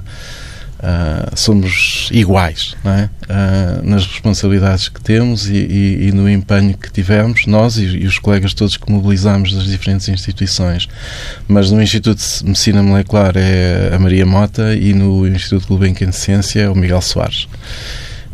Uh, 0.78 1.36
somos 1.36 2.08
iguais 2.12 2.76
é? 2.86 3.10
uh, 3.32 3.84
nas 3.84 4.06
responsabilidades 4.06 4.88
que 4.90 5.02
temos 5.02 5.50
e, 5.50 5.56
e, 5.56 6.08
e, 6.08 6.12
no 6.12 6.30
empenho 6.30 6.78
que 6.78 6.92
tivemos, 6.92 7.48
nós 7.48 7.78
e, 7.78 7.86
e, 7.86 8.06
os 8.06 8.20
colegas 8.20 8.54
todos 8.54 8.78
que 8.78 8.92
mobilizamos 8.92 9.54
das 9.54 9.66
diferentes 9.66 10.08
instituições. 10.08 10.88
Mas 11.48 11.72
no 11.72 11.82
Instituto 11.82 12.22
de 12.22 12.46
Medicina 12.46 12.84
Molecular 12.84 13.34
é 13.36 13.90
a 13.92 13.98
Maria 13.98 14.26
Mota 14.26 14.76
e 14.76 14.94
no 14.94 15.28
Instituto 15.28 15.68
Gulbenkian 15.68 16.12
de 16.12 16.16
Ciência 16.16 16.62
é 16.62 16.70
o 16.70 16.76
Miguel 16.76 17.02
Soares. 17.02 17.48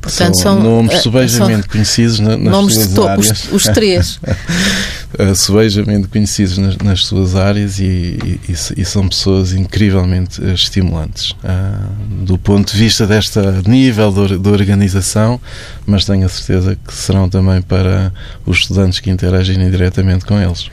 Portanto, 0.03 0.35
são, 0.35 0.55
são 0.55 0.61
nomes 0.61 0.95
eh, 0.95 0.99
subejamente 0.99 1.61
são 1.61 1.69
conhecidos 1.69 2.19
nas 2.19 2.37
nomes 2.37 2.73
suas 2.73 2.87
de 2.89 2.93
topo, 2.93 3.09
áreas. 3.09 3.43
Os, 3.45 3.51
os 3.53 3.63
três. 3.63 4.19
Eh, 5.15 5.35
subejamente 5.35 6.07
conhecidos 6.07 6.57
nas, 6.57 6.75
nas 6.77 7.05
suas 7.05 7.35
áreas 7.35 7.77
e, 7.77 8.39
e, 8.49 8.51
e, 8.77 8.83
são 8.83 9.07
pessoas 9.07 9.53
incrivelmente 9.53 10.43
eh, 10.43 10.53
estimulantes 10.53 11.31
uh, 11.43 12.25
do 12.25 12.35
ponto 12.35 12.73
de 12.73 12.79
vista 12.79 13.05
deste 13.05 13.39
nível 13.67 14.11
de, 14.11 14.39
de, 14.39 14.49
organização, 14.49 15.39
mas 15.85 16.03
tenho 16.03 16.25
a 16.25 16.29
certeza 16.29 16.75
que 16.75 16.91
serão 16.91 17.29
também 17.29 17.61
para 17.61 18.11
os 18.43 18.57
estudantes 18.61 18.99
que 18.99 19.11
interagem 19.11 19.69
diretamente 19.69 20.25
com 20.25 20.39
eles. 20.41 20.71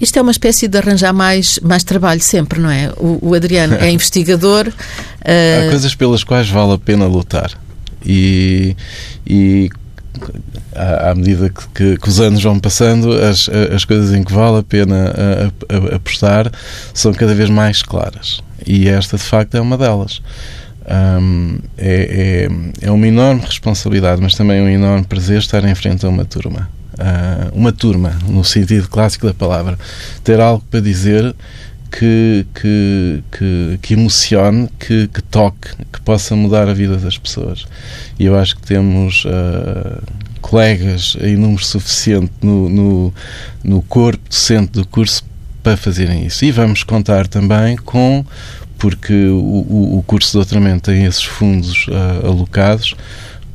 Isto 0.00 0.20
é 0.20 0.22
uma 0.22 0.30
espécie 0.30 0.68
de 0.68 0.78
arranjar 0.78 1.12
mais, 1.12 1.58
mais 1.58 1.82
trabalho 1.82 2.20
sempre, 2.20 2.60
não 2.60 2.70
é? 2.70 2.92
O, 2.96 3.18
o 3.30 3.34
Adriano 3.34 3.74
é 3.74 3.90
investigador. 3.90 4.68
Uh... 4.68 5.66
Há 5.66 5.70
coisas 5.70 5.96
pelas 5.96 6.22
quais 6.22 6.48
vale 6.48 6.74
a 6.74 6.78
pena 6.78 7.06
lutar 7.06 7.63
e, 8.04 8.76
e 9.26 9.70
à, 10.74 11.14
medida 11.14 11.50
que, 11.50 11.68
que, 11.68 11.96
que, 11.98 12.08
os 12.08 12.20
anos 12.20 12.42
vão 12.42 12.58
passando, 12.58 13.12
as, 13.12 13.48
as 13.48 13.84
coisas 13.84 14.12
em 14.14 14.22
que 14.22 14.32
vale 14.32 14.58
a 14.58 14.62
pena 14.62 15.12
a, 15.12 15.92
a, 15.92 15.96
apostar 15.96 16.50
são 16.92 17.12
cada 17.12 17.34
vez 17.34 17.50
mais 17.50 17.82
claras. 17.82 18.40
E 18.66 18.88
esta, 18.88 19.16
de 19.16 19.22
facto, 19.22 19.54
é 19.56 19.60
uma 19.60 19.76
delas. 19.76 20.22
Um, 20.86 21.58
é, 21.78 22.48
é, 22.82 22.86
é, 22.86 22.90
uma 22.90 23.06
enorme 23.06 23.40
responsabilidade, 23.40 24.20
mas 24.20 24.34
também 24.34 24.60
um 24.60 24.68
enorme 24.68 25.04
prazer 25.04 25.38
estar 25.38 25.64
em 25.64 25.74
frente 25.74 26.04
a 26.04 26.08
uma 26.08 26.24
turma. 26.24 26.68
Uh, 26.94 27.58
uma 27.58 27.72
turma, 27.72 28.16
no 28.28 28.44
sentido 28.44 28.88
clássico 28.88 29.26
da 29.26 29.34
palavra. 29.34 29.78
Ter 30.22 30.40
algo 30.40 30.62
para 30.70 30.80
dizer 30.80 31.34
que, 31.96 32.44
que, 32.52 33.22
que, 33.30 33.78
que 33.80 33.94
emocione, 33.94 34.68
que, 34.80 35.06
que, 35.06 35.22
toque, 35.22 35.68
que 35.92 36.00
possa 36.00 36.34
mudar 36.34 36.68
a 36.68 36.74
vida 36.74 36.96
das 36.96 37.16
pessoas. 37.16 37.66
E 38.18 38.24
eu 38.24 38.36
acho 38.36 38.56
que 38.56 38.62
temos 38.62 39.24
uh, 39.24 40.02
colegas 40.40 41.16
em 41.20 41.36
número 41.36 41.64
suficiente 41.64 42.32
no, 42.42 42.68
no, 42.68 43.14
no 43.62 43.82
corpo 43.82 44.28
docente 44.28 44.72
do 44.72 44.84
curso 44.84 45.24
para 45.62 45.76
fazerem 45.76 46.26
isso. 46.26 46.44
E 46.44 46.50
vamos 46.50 46.82
contar 46.82 47.28
também 47.28 47.76
com, 47.76 48.24
porque 48.76 49.28
o, 49.28 49.98
o, 49.98 50.04
curso 50.04 50.30
de 50.30 50.38
doutoramento 50.38 50.90
tem 50.90 51.04
esses 51.04 51.22
fundos 51.22 51.86
uh, 51.86 52.26
alocados, 52.26 52.96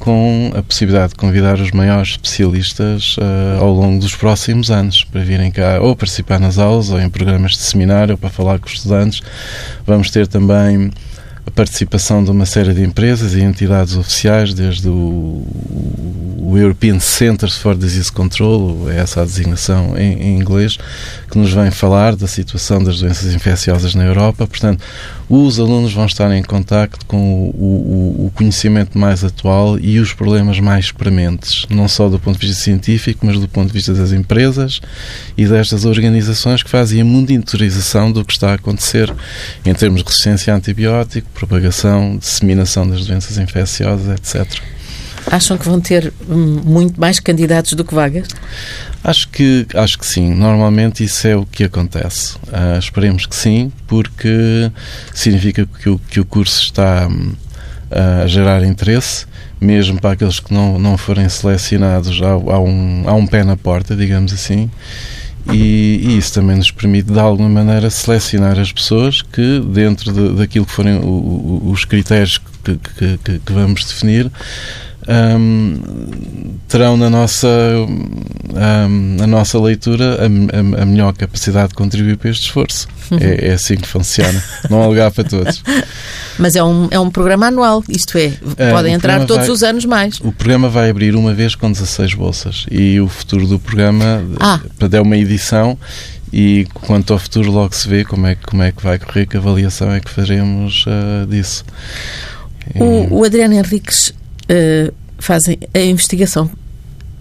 com 0.09 0.51
a 0.55 0.63
possibilidade 0.63 1.09
de 1.09 1.15
convidar 1.17 1.59
os 1.59 1.69
maiores 1.69 2.13
especialistas 2.13 3.15
uh, 3.17 3.61
ao 3.61 3.71
longo 3.71 3.99
dos 3.99 4.15
próximos 4.15 4.71
anos 4.71 5.03
para 5.03 5.21
virem 5.21 5.51
cá 5.51 5.79
ou 5.79 5.95
participar 5.95 6.39
nas 6.39 6.57
aulas 6.57 6.89
ou 6.89 6.99
em 6.99 7.07
programas 7.07 7.51
de 7.51 7.59
seminário 7.59 8.13
ou 8.13 8.17
para 8.17 8.31
falar 8.31 8.57
com 8.57 8.65
os 8.65 8.73
estudantes. 8.73 9.21
Vamos 9.85 10.09
ter 10.09 10.25
também 10.25 10.89
a 11.49 11.51
participação 11.51 12.23
de 12.23 12.29
uma 12.29 12.45
série 12.45 12.73
de 12.73 12.83
empresas 12.83 13.33
e 13.33 13.41
entidades 13.41 13.97
oficiais, 13.97 14.53
desde 14.53 14.87
o, 14.87 15.43
o 16.49 16.57
European 16.57 16.99
Centers 16.99 17.57
for 17.57 17.75
Disease 17.75 18.11
Control, 18.11 18.89
é 18.89 18.97
essa 18.97 19.21
a 19.21 19.25
designação 19.25 19.97
em, 19.97 20.13
em, 20.21 20.39
inglês, 20.39 20.77
que 21.29 21.37
nos 21.37 21.51
vem 21.51 21.69
falar 21.69 22.15
da 22.15 22.27
situação 22.27 22.83
das 22.83 22.99
doenças 22.99 23.33
infecciosas 23.33 23.93
na 23.93 24.03
Europa. 24.03 24.47
Portanto, 24.47 24.83
os 25.29 25.59
alunos 25.59 25.93
vão 25.93 26.05
estar 26.05 26.31
em 26.31 26.41
contacto 26.41 27.05
com 27.05 27.17
o, 27.17 28.25
o, 28.25 28.25
o 28.25 28.31
conhecimento 28.33 28.97
mais 28.97 29.23
atual 29.23 29.77
e 29.77 29.99
os 29.99 30.13
problemas 30.13 30.59
mais 30.59 30.91
prementes, 30.91 31.67
não 31.69 31.87
só 31.87 32.09
do 32.09 32.19
ponto 32.19 32.39
de 32.39 32.47
vista 32.47 32.63
científico, 32.63 33.25
mas 33.25 33.39
do 33.39 33.47
ponto 33.47 33.67
de 33.67 33.73
vista 33.73 33.93
das 33.93 34.11
empresas 34.11 34.81
e 35.37 35.45
destas 35.45 35.85
organizações 35.85 36.63
que 36.63 36.69
fazem 36.69 37.01
a 37.01 37.05
monitorização 37.05 38.11
do 38.11 38.25
que 38.25 38.33
está 38.33 38.51
a 38.51 38.55
acontecer 38.55 39.13
em 39.63 39.73
termos 39.73 40.01
de 40.01 40.07
resistência 40.07 40.51
a 40.51 40.57
antibiótico, 40.57 41.27
propagação, 41.39 42.17
disseminação 42.17 42.87
das 42.87 43.05
doenças 43.05 43.37
infecciosas, 43.37 44.09
etc. 44.09 44.61
Acham 45.31 45.57
que 45.57 45.65
vão 45.65 45.79
ter 45.79 46.11
hum, 46.27 46.61
muito 46.65 46.99
mais 46.99 47.19
candidatos 47.19 47.73
do 47.73 47.85
que 47.85 47.93
vagas? 47.93 48.27
Acho 49.03 49.29
que, 49.29 49.65
acho 49.73 49.97
que 49.97 50.05
sim. 50.05 50.33
Normalmente 50.33 51.03
isso 51.03 51.27
é 51.27 51.35
o 51.35 51.45
que 51.45 51.63
acontece. 51.63 52.35
Uh, 52.47 52.77
esperemos 52.77 53.25
que 53.25 53.35
sim, 53.35 53.71
porque 53.87 54.71
significa 55.13 55.65
que 55.65 55.89
o, 55.89 55.99
que 55.99 56.19
o 56.19 56.25
curso 56.25 56.61
está 56.61 57.07
uh, 57.07 58.23
a 58.23 58.27
gerar 58.27 58.63
interesse, 58.63 59.25
mesmo 59.61 59.99
para 59.99 60.11
aqueles 60.11 60.39
que 60.39 60.53
não, 60.53 60.77
não 60.77 60.97
forem 60.97 61.27
selecionados, 61.29 62.21
há, 62.21 62.31
há, 62.31 62.59
um, 62.59 63.03
há 63.07 63.13
um 63.13 63.27
pé 63.27 63.43
na 63.43 63.55
porta, 63.55 63.95
digamos 63.95 64.33
assim. 64.33 64.69
E, 65.51 65.99
e, 66.03 66.17
isso 66.17 66.33
também 66.33 66.55
nos 66.55 66.71
permite, 66.71 67.11
de 67.11 67.19
alguma 67.19 67.49
maneira, 67.49 67.89
selecionar 67.89 68.59
as 68.59 68.71
pessoas 68.71 69.21
que, 69.21 69.59
dentro 69.59 70.11
de, 70.11 70.35
daquilo 70.35 70.65
que 70.65 70.71
forem 70.71 70.99
os 71.03 71.85
critérios 71.85 72.39
que, 72.63 72.77
que, 72.77 73.39
que, 73.39 73.53
vamos 73.53 73.83
definir, 73.85 74.31
um, 75.09 75.79
terão 76.67 76.95
na 76.95 77.09
nossa 77.09 77.47
um, 77.47 79.23
a 79.23 79.27
nossa 79.27 79.59
leitura 79.59 80.19
a, 80.21 80.25
a, 80.25 80.83
a, 80.83 80.85
melhor 80.85 81.13
capacidade 81.13 81.69
de 81.69 81.73
contribuir 81.73 82.17
para 82.17 82.29
este 82.29 82.43
esforço. 82.43 82.87
Uhum. 83.09 83.17
É, 83.19 83.47
é, 83.47 83.53
assim 83.53 83.75
que 83.75 83.87
funciona. 83.87 84.43
Não 84.69 84.83
há 84.83 84.85
lugar 84.85 85.11
para 85.11 85.23
todos. 85.23 85.63
Mas 86.37 86.55
é 86.55 86.63
um, 86.63 86.87
é 86.91 86.99
um 86.99 87.09
programa 87.09 87.47
anual, 87.47 87.83
isto 87.89 88.17
é, 88.17 88.33
é 88.57 88.71
podem 88.71 88.93
entrar 88.93 89.25
todos 89.25 89.47
vai, 89.47 89.49
os 89.49 89.63
anos 89.63 89.85
mais. 89.85 90.19
O 90.19 90.31
programa 90.31 90.69
vai 90.69 90.89
abrir 90.89 91.15
uma 91.15 91.33
vez 91.33 91.55
com 91.55 91.71
16 91.71 92.13
bolsas 92.13 92.65
e 92.69 92.99
o 93.01 93.07
futuro 93.07 93.47
do 93.47 93.59
programa 93.59 94.23
ah. 94.39 94.61
é 94.91 95.01
uma 95.01 95.17
edição 95.17 95.77
e 96.31 96.67
quanto 96.73 97.13
ao 97.13 97.19
futuro 97.19 97.51
logo 97.51 97.75
se 97.75 97.87
vê 97.87 98.05
como 98.05 98.27
é, 98.27 98.35
como 98.35 98.61
é 98.61 98.71
que 98.71 98.83
vai 98.83 98.99
correr, 98.99 99.25
que 99.25 99.35
avaliação 99.35 99.91
é 99.91 99.99
que 99.99 100.09
faremos 100.09 100.85
uh, 100.85 101.25
disso. 101.27 101.65
O, 102.75 103.19
o 103.19 103.23
Adriano 103.23 103.55
Henriques 103.55 104.09
uh, 104.09 104.93
faz 105.19 105.43
a 105.47 105.79
investigação 105.79 106.49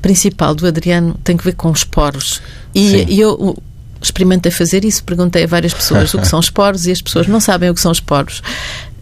principal 0.00 0.55
do 0.55 0.67
Adriano 0.67 1.19
tem 1.25 1.37
que 1.37 1.45
ver 1.45 1.55
com 1.55 1.71
os 1.71 1.85
poros. 1.85 2.40
E, 2.75 3.05
e 3.14 3.21
eu 3.21 3.57
experimentei 4.00 4.52
fazer 4.52 4.85
isso, 4.85 5.02
perguntei 5.05 5.45
a 5.45 5.47
várias 5.47 5.75
pessoas 5.75 6.14
o 6.14 6.19
que 6.19 6.28
são 6.28 6.38
os 6.38 6.50
poros 6.50 6.87
e 6.87 6.93
as 6.93 7.02
pessoas 7.02 7.26
não 7.26 7.40
sabem 7.40 7.69
o 7.71 7.75
que 7.75 7.81
são 7.81 7.90
os 7.90 8.00
poros. 8.00 8.43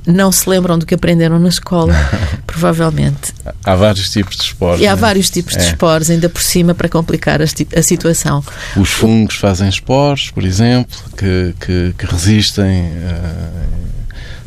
Não 0.07 0.31
se 0.31 0.49
lembram 0.49 0.79
do 0.79 0.87
que 0.87 0.95
aprenderam 0.95 1.37
na 1.39 1.49
escola, 1.49 1.93
provavelmente. 2.47 3.35
Há 3.65 3.75
vários 3.75 4.09
tipos 4.09 4.37
de 4.37 4.45
esporos. 4.45 4.81
E 4.81 4.87
há 4.87 4.95
né? 4.95 5.01
vários 5.01 5.29
tipos 5.29 5.57
é. 5.57 5.59
de 5.59 5.65
esporos, 5.65 6.09
ainda 6.09 6.29
por 6.29 6.41
cima, 6.41 6.75
para 6.75 6.89
complicar 6.89 7.43
a, 7.43 7.45
a, 7.45 7.83
situação. 7.83 8.43
Os 8.77 8.89
fungos 8.89 9.35
fazem 9.35 9.69
esporos, 9.69 10.31
por 10.31 10.45
exemplo, 10.45 10.97
que, 11.17 11.55
que, 11.59 11.95
que 11.99 12.07
resistem. 12.07 12.85
Uh, 12.85 13.96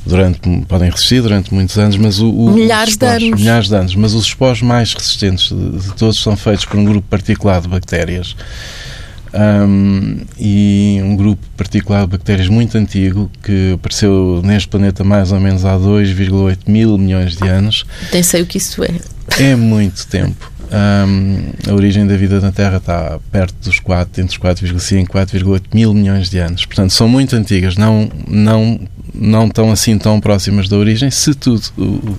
durante, 0.06 0.40
podem 0.68 0.90
resistir 0.90 1.22
durante 1.22 1.54
muitos 1.54 1.78
anos, 1.78 1.98
mas 1.98 2.20
o, 2.20 2.30
o 2.30 2.52
milhares 2.52 2.98
de 2.98 3.06
anos. 3.06 3.40
Milhares 3.40 3.68
de 3.68 3.76
anos, 3.76 3.96
mas 3.96 4.14
os 4.14 4.26
esporos 4.26 4.62
mais 4.62 4.94
resistentes 4.94 5.50
de, 5.50 5.80
de 5.80 5.94
todos 5.96 6.22
são 6.22 6.36
feitos 6.36 6.66
por 6.66 6.78
um 6.78 6.86
grupo 6.86 7.08
particular 7.08 7.62
de 7.62 7.68
bactérias. 7.68 8.36
Um, 9.32 10.22
e 10.40 11.00
um 11.04 11.16
grupo 11.16 11.46
particular 11.56 12.02
de 12.02 12.08
bactérias 12.08 12.48
muito 12.48 12.76
antigo 12.80 13.30
que 13.44 13.74
apareceu 13.74 14.42
neste 14.44 14.68
planeta 14.68 15.04
mais 15.04 15.32
ou 15.32 15.40
menos 15.40 15.66
há 15.66 15.78
2,8 15.78 16.58
mil 16.68 16.98
milhões 16.98 17.36
de 17.36 17.48
anos. 17.48 17.86
Nem 18.12 18.24
sei 18.24 18.42
o 18.42 18.46
que 18.46 18.58
isso 18.58 18.84
é. 18.84 18.90
É 19.40 19.56
muito 19.56 20.08
tempo. 20.08 20.52
Um, 20.72 21.52
a 21.68 21.74
origem 21.74 22.06
da 22.06 22.16
vida 22.16 22.40
na 22.40 22.52
Terra 22.52 22.78
está 22.78 23.20
perto 23.32 23.56
dos 23.64 23.80
4, 23.80 24.22
entre 24.22 24.38
os 24.38 24.44
4,5 24.44 25.04
e 25.04 25.08
4,8 25.08 25.64
mil 25.74 25.94
milhões 25.94 26.30
de 26.30 26.38
anos. 26.38 26.66
Portanto, 26.66 26.92
são 26.92 27.08
muito 27.08 27.36
antigas, 27.36 27.76
não, 27.76 28.10
não, 28.28 28.80
não 29.14 29.48
estão 29.48 29.72
assim 29.72 29.98
tão 29.98 30.20
próximas 30.22 30.70
da 30.70 30.78
origem. 30.78 31.10
Se 31.10 31.34
tudo, 31.34 31.62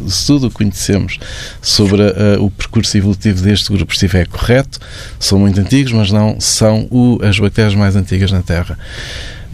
se 0.08 0.26
tudo 0.26 0.48
o 0.48 0.50
conhecemos 0.50 1.18
sobre 1.62 2.02
uh, 2.02 2.42
o 2.44 2.50
percurso 2.50 2.96
evolutivo 2.96 3.40
deste 3.42 3.72
grupo 3.72 3.92
estiver 3.92 4.26
correto, 4.26 4.80
são 5.18 5.38
muito 5.38 5.60
antigos, 5.60 5.92
mas 5.92 6.10
não 6.10 6.40
são 6.40 6.88
o, 6.90 7.20
as 7.22 7.38
bactérias 7.38 7.74
mais 7.74 7.94
antigas 7.94 8.32
na 8.32 8.42
Terra. 8.42 8.76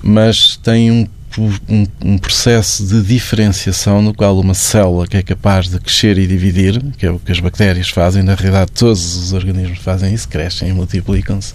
Mas 0.03 0.57
têm 0.57 0.91
um 0.91 1.07
um, 1.38 1.87
um, 2.05 2.19
processo 2.19 2.85
de 2.85 3.02
diferenciação 3.02 4.02
no 4.02 4.14
qual 4.14 4.38
uma 4.38 4.55
célula 4.55 5.07
que 5.07 5.16
é 5.16 5.23
capaz 5.23 5.69
de 5.69 5.78
crescer 5.78 6.19
e 6.19 6.26
dividir, 6.26 6.83
que 6.97 7.07
é 7.07 7.11
o 7.11 7.19
que 7.19 7.33
as 7.33 7.40
bactérias 7.40 7.90
fazem, 7.90 8.23
na 8.23 8.35
realidade 8.35 8.73
todos 8.73 9.16
os 9.16 9.33
organismos 9.33 9.78
fazem 9.78 10.12
isso, 10.14 10.28
crescem 10.28 10.69
e 10.69 10.73
multiplicam-se, 10.73 11.55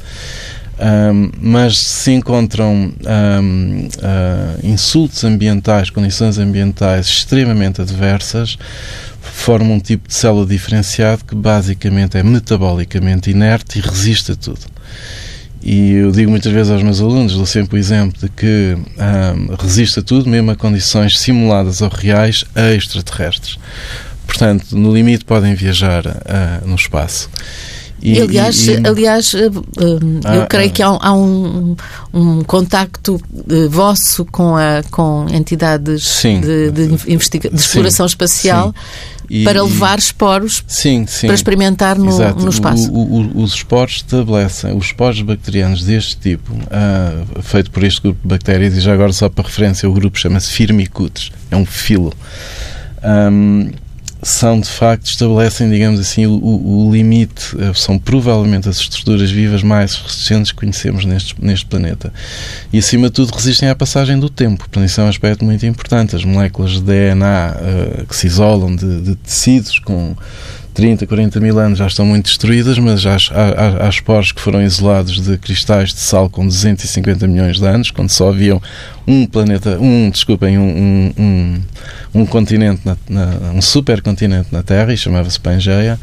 um, 0.80 1.32
mas 1.40 1.78
se 1.78 2.12
encontram 2.12 2.74
um, 2.74 2.88
uh, 2.88 3.90
ah, 4.02 4.56
insultos 4.64 5.24
ambientais, 5.24 5.92
condições 5.92 6.40
ambientais 6.40 7.08
extremamente 7.08 7.82
adversas, 7.82 8.58
formam 9.22 9.74
um 9.74 9.80
tipo 9.80 10.08
de 10.08 10.14
célula 10.14 10.46
diferenciado 10.46 11.24
que 11.24 11.36
basicamente 11.36 12.18
é 12.18 12.24
metabolicamente 12.24 13.30
inerte 13.30 13.78
e 13.78 13.82
resiste 13.82 14.32
a 14.32 14.36
tudo. 14.36 14.62
E 15.64 15.92
eu 15.94 16.12
digo 16.12 16.32
muitas 16.32 16.52
vezes 16.52 16.72
aos 16.72 16.82
meus 16.82 17.00
alunos, 17.00 17.36
dou 17.36 17.46
sempre 17.46 17.78
o 17.78 17.80
exemplo 17.80 18.20
de 18.20 18.30
que 18.30 18.76
um, 18.76 19.56
resiste 19.56 20.00
a 20.00 20.02
tudo, 20.02 20.28
mesmo 20.28 20.50
a 20.52 20.56
condições 20.56 21.20
simuladas 21.20 21.82
ou 21.82 21.90
reais 21.90 22.44
a 22.56 22.72
extraterrestres. 22.74 23.60
Portanto, 24.26 24.76
no 24.76 24.94
limite 24.94 25.24
podem 25.24 25.54
viajar 25.54 26.06
uh, 26.06 26.68
no 26.68 26.76
espaço. 26.76 27.30
E, 28.02 28.20
aliás, 28.20 28.68
e, 28.68 28.72
e... 28.72 28.88
aliás 28.88 29.34
ah, 29.36 30.36
eu 30.36 30.48
creio 30.48 30.70
ah, 30.70 30.74
que 30.74 30.82
há, 30.82 30.88
há 30.88 31.14
um, 31.14 31.76
um, 32.12 32.44
contacto 32.44 33.16
uh, 33.16 33.70
vosso 33.70 34.26
com, 34.26 34.56
a, 34.56 34.82
com 34.90 35.28
entidades 35.32 36.04
sim, 36.04 36.42
de, 36.42 36.72
de, 36.72 37.14
investiga 37.14 37.48
de 37.50 37.62
exploração 37.62 38.08
sim, 38.08 38.14
espacial 38.14 38.74
sim. 38.74 39.21
E, 39.34 39.46
para 39.46 39.64
levar 39.64 39.98
esporos 39.98 40.62
sim, 40.68 41.06
sim, 41.08 41.28
para 41.28 41.36
experimentar 41.36 41.98
no, 41.98 42.34
no 42.36 42.50
espaço. 42.50 42.92
O, 42.92 43.22
o, 43.22 43.44
os 43.44 43.54
esporos 43.54 43.94
estabelecem, 43.96 44.76
os 44.76 44.88
esporos 44.88 45.22
bacterianos 45.22 45.86
deste 45.86 46.18
tipo, 46.18 46.52
uh, 46.52 47.42
feito 47.42 47.72
por 47.72 47.82
este 47.82 48.02
grupo 48.02 48.20
de 48.22 48.28
bactérias, 48.28 48.76
e 48.76 48.82
já 48.82 48.94
agora 48.94 49.14
só 49.14 49.30
para 49.30 49.46
referência, 49.46 49.90
o 49.90 49.94
grupo 49.94 50.20
chama-se 50.20 50.52
Firmicutes, 50.52 51.32
é 51.50 51.56
um 51.56 51.66
filo. 51.66 52.12
Um, 53.02 53.72
são 54.22 54.60
de 54.60 54.70
facto, 54.70 55.08
estabelecem, 55.08 55.70
digamos 55.70 56.00
assim, 56.00 56.28
o, 56.28 56.32
o, 56.34 56.92
limite, 56.92 57.56
eh, 57.60 57.72
são 57.74 57.98
provavelmente 57.98 58.70
as 58.70 58.78
estruturas 58.78 59.32
vivas 59.32 59.64
mais 59.64 59.96
resistentes 59.96 60.52
que 60.52 60.60
conhecemos 60.60 61.06
neste, 61.06 61.36
neste 61.44 61.66
planeta. 61.66 62.14
E 62.72 62.78
acima 62.78 63.08
de 63.08 63.14
tudo 63.14 63.34
resistem 63.34 63.70
à 63.70 63.76
passagem 63.76 64.20
do 64.20 64.30
tempo, 64.30 64.60
portanto, 64.60 64.86
isso 64.86 65.02
é 65.02 65.04
um 65.04 65.08
aspecto 65.08 65.44
muito 65.44 65.66
importante. 65.66 66.16
As 66.16 66.24
moléculas 66.24 66.74
de 66.74 66.82
DNA 66.82 67.56
uh, 67.56 68.06
que 68.06 68.16
se 68.16 68.28
isolam 68.28 68.76
de, 68.76 69.02
de 69.02 69.16
tecidos 69.16 69.80
com 69.80 70.16
30, 70.74 71.06
40 71.06 71.40
mil 71.40 71.60
anos 71.60 71.80
já 71.80 71.88
estão 71.88 72.06
muito 72.06 72.26
destruídas, 72.26 72.80
mas 72.80 73.06
há, 73.06 73.18
há, 73.32 73.86
há 73.86 73.90
esporos 73.90 74.32
que 74.32 74.42
foram 74.42 74.62
isolados 74.62 75.22
de 75.22 75.38
cristais 75.38 75.94
de 75.94 76.00
sal 76.00 76.30
com 76.30 76.46
250 76.46 77.28
milhões 77.28 77.60
de 77.60 77.66
anos, 77.66 77.92
quando 77.92 78.10
só 78.10 78.30
haviam 78.30 78.62
um 79.06 79.26
planeta, 79.26 79.78
um, 79.80 80.10
desculpem, 80.10 80.58
um, 80.58 80.64
um, 80.64 81.14
um, 81.18 81.62
um 82.22 82.26
continente, 82.26 82.82
na, 82.86 82.98
na, 83.10 83.52
um 83.54 83.62
supercontinente 83.62 84.48
na 84.52 84.64
Terra, 84.64 84.94
e 84.94 84.98
chamava-se 84.98 85.40
Pangeia 85.40 86.00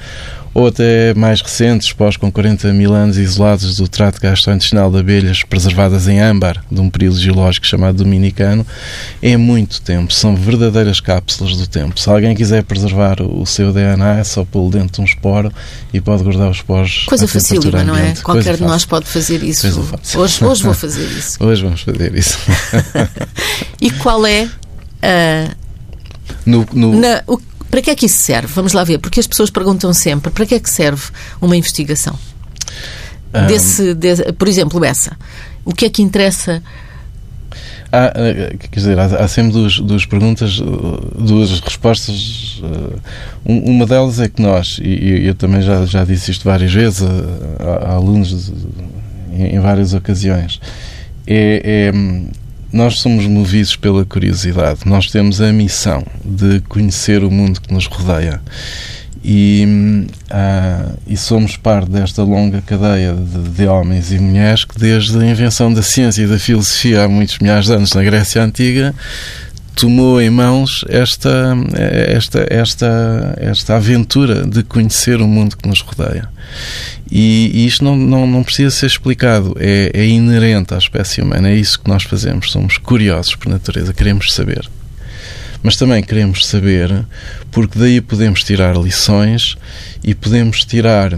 ou 0.54 0.66
até 0.66 1.14
mais 1.14 1.40
recentes, 1.40 1.92
pós 1.92 2.16
com 2.16 2.30
40 2.30 2.72
mil 2.72 2.94
anos 2.94 3.16
isolados 3.16 3.76
do 3.76 3.88
trato 3.88 4.20
gastrointestinal 4.20 4.90
de 4.90 4.98
abelhas 4.98 5.42
preservadas 5.42 6.08
em 6.08 6.20
âmbar, 6.20 6.64
de 6.70 6.80
um 6.80 6.90
período 6.90 7.18
geológico 7.18 7.66
chamado 7.66 7.98
Dominicano, 7.98 8.66
é 9.22 9.36
muito 9.36 9.80
tempo, 9.80 10.12
são 10.12 10.34
verdadeiras 10.34 11.00
cápsulas 11.00 11.56
do 11.56 11.66
tempo. 11.66 11.98
Se 11.98 12.08
alguém 12.08 12.34
quiser 12.34 12.62
preservar 12.64 13.20
o 13.22 13.44
seu 13.46 13.72
DNA, 13.72 14.18
é 14.18 14.24
só 14.24 14.44
pô-lo 14.44 14.70
dentro 14.70 14.94
de 14.94 15.00
um 15.00 15.04
esporo 15.04 15.52
e 15.92 16.00
pode 16.00 16.22
guardar 16.22 16.50
os 16.50 16.58
esporos. 16.58 17.04
Coisa 17.06 17.28
facílima, 17.28 17.84
não 17.84 17.96
é? 17.96 18.14
Qualquer 18.22 18.56
de 18.56 18.62
nós 18.62 18.84
pode 18.84 19.06
fazer 19.06 19.42
isso. 19.42 19.66
Hoje, 20.16 20.44
hoje 20.44 20.62
vou 20.62 20.74
fazer 20.74 21.06
isso. 21.06 21.42
hoje 21.44 21.62
vamos 21.62 21.82
fazer 21.82 22.14
isso. 22.14 22.38
e 23.80 23.90
qual 23.90 24.26
é 24.26 24.48
a. 25.02 25.54
No, 26.44 26.66
no... 26.72 26.98
Na, 26.98 27.22
o, 27.26 27.38
para 27.70 27.82
que 27.82 27.90
é 27.90 27.94
que 27.94 28.06
isso 28.06 28.18
serve? 28.18 28.52
Vamos 28.52 28.72
lá 28.72 28.84
ver, 28.84 28.98
porque 28.98 29.20
as 29.20 29.26
pessoas 29.26 29.50
perguntam 29.50 29.92
sempre 29.92 30.30
para 30.30 30.46
que 30.46 30.54
é 30.54 30.60
que 30.60 30.70
serve 30.70 31.04
uma 31.40 31.56
investigação? 31.56 32.18
Um... 33.34 33.46
Desse, 33.46 33.94
de, 33.94 34.32
por 34.32 34.48
exemplo, 34.48 34.84
essa. 34.84 35.16
O 35.64 35.74
que 35.74 35.84
é 35.84 35.90
que 35.90 36.02
interessa? 36.02 36.62
Há, 37.90 38.12
eh, 38.16 38.56
quer 38.70 38.80
dizer, 38.80 38.98
há, 38.98 39.04
há 39.04 39.28
sempre 39.28 39.52
duas, 39.52 39.78
duas 39.78 40.06
perguntas, 40.06 40.60
duas 41.18 41.60
respostas. 41.60 42.62
Uma 43.44 43.86
delas 43.86 44.20
é 44.20 44.28
que 44.28 44.42
nós, 44.42 44.78
e 44.82 45.26
eu 45.26 45.34
também 45.34 45.62
já, 45.62 45.84
já 45.86 46.04
disse 46.04 46.30
isto 46.30 46.44
várias 46.44 46.72
vezes 46.72 47.02
a, 47.02 47.88
a 47.90 47.94
alunos 47.94 48.52
em 49.32 49.60
várias 49.60 49.94
ocasiões, 49.94 50.60
é, 51.26 51.90
é 51.90 51.92
nós 52.72 53.00
somos 53.00 53.26
movidos 53.26 53.76
pela 53.76 54.04
curiosidade. 54.04 54.80
Nós 54.84 55.06
temos 55.06 55.40
a 55.40 55.52
missão 55.52 56.04
de 56.24 56.60
conhecer 56.68 57.24
o 57.24 57.30
mundo 57.30 57.60
que 57.60 57.72
nos 57.72 57.86
rodeia. 57.86 58.40
E, 59.24 60.06
ah, 60.30 60.92
e 61.06 61.16
somos 61.16 61.56
parte 61.56 61.90
desta 61.90 62.22
longa 62.22 62.62
cadeia 62.62 63.14
de, 63.14 63.48
de, 63.50 63.66
homens 63.66 64.12
e 64.12 64.18
mulheres 64.18 64.64
que, 64.64 64.78
desde 64.78 65.18
a 65.18 65.26
invenção 65.26 65.72
da 65.72 65.82
ciência 65.82 66.22
e 66.22 66.26
da 66.26 66.38
filosofia 66.38 67.04
há 67.04 67.08
muitos 67.08 67.38
milhares 67.40 67.66
de 67.66 67.72
anos 67.72 67.92
na 67.92 68.02
Grécia 68.02 68.42
Antiga, 68.42 68.94
tomou 69.78 70.20
em 70.20 70.28
mãos 70.28 70.84
esta, 70.88 71.56
esta, 71.72 72.44
esta, 72.50 73.34
esta 73.40 73.76
aventura 73.76 74.44
de 74.44 74.64
conhecer 74.64 75.20
o 75.20 75.28
mundo 75.28 75.56
que 75.56 75.68
nos 75.68 75.80
rodeia. 75.80 76.28
E, 77.08 77.50
e 77.54 77.66
isto 77.66 77.84
não, 77.84 77.96
não, 77.96 78.26
não, 78.26 78.42
precisa 78.42 78.70
ser 78.70 78.86
explicado, 78.86 79.56
é, 79.56 79.92
é 79.94 80.04
inerente 80.04 80.74
à 80.74 80.78
espécie 80.78 81.22
humana, 81.22 81.48
é 81.48 81.54
isso 81.54 81.78
que 81.78 81.88
nós 81.88 82.02
fazemos, 82.02 82.50
somos 82.50 82.76
curiosos 82.76 83.36
por 83.36 83.48
natureza, 83.48 83.94
queremos 83.94 84.34
saber. 84.34 84.68
Mas 85.62 85.76
também 85.76 86.02
queremos 86.02 86.44
saber 86.44 87.04
porque 87.52 87.78
daí 87.78 88.00
podemos 88.00 88.42
tirar 88.42 88.76
lições 88.76 89.56
e 90.02 90.12
podemos 90.12 90.64
tirar 90.64 91.12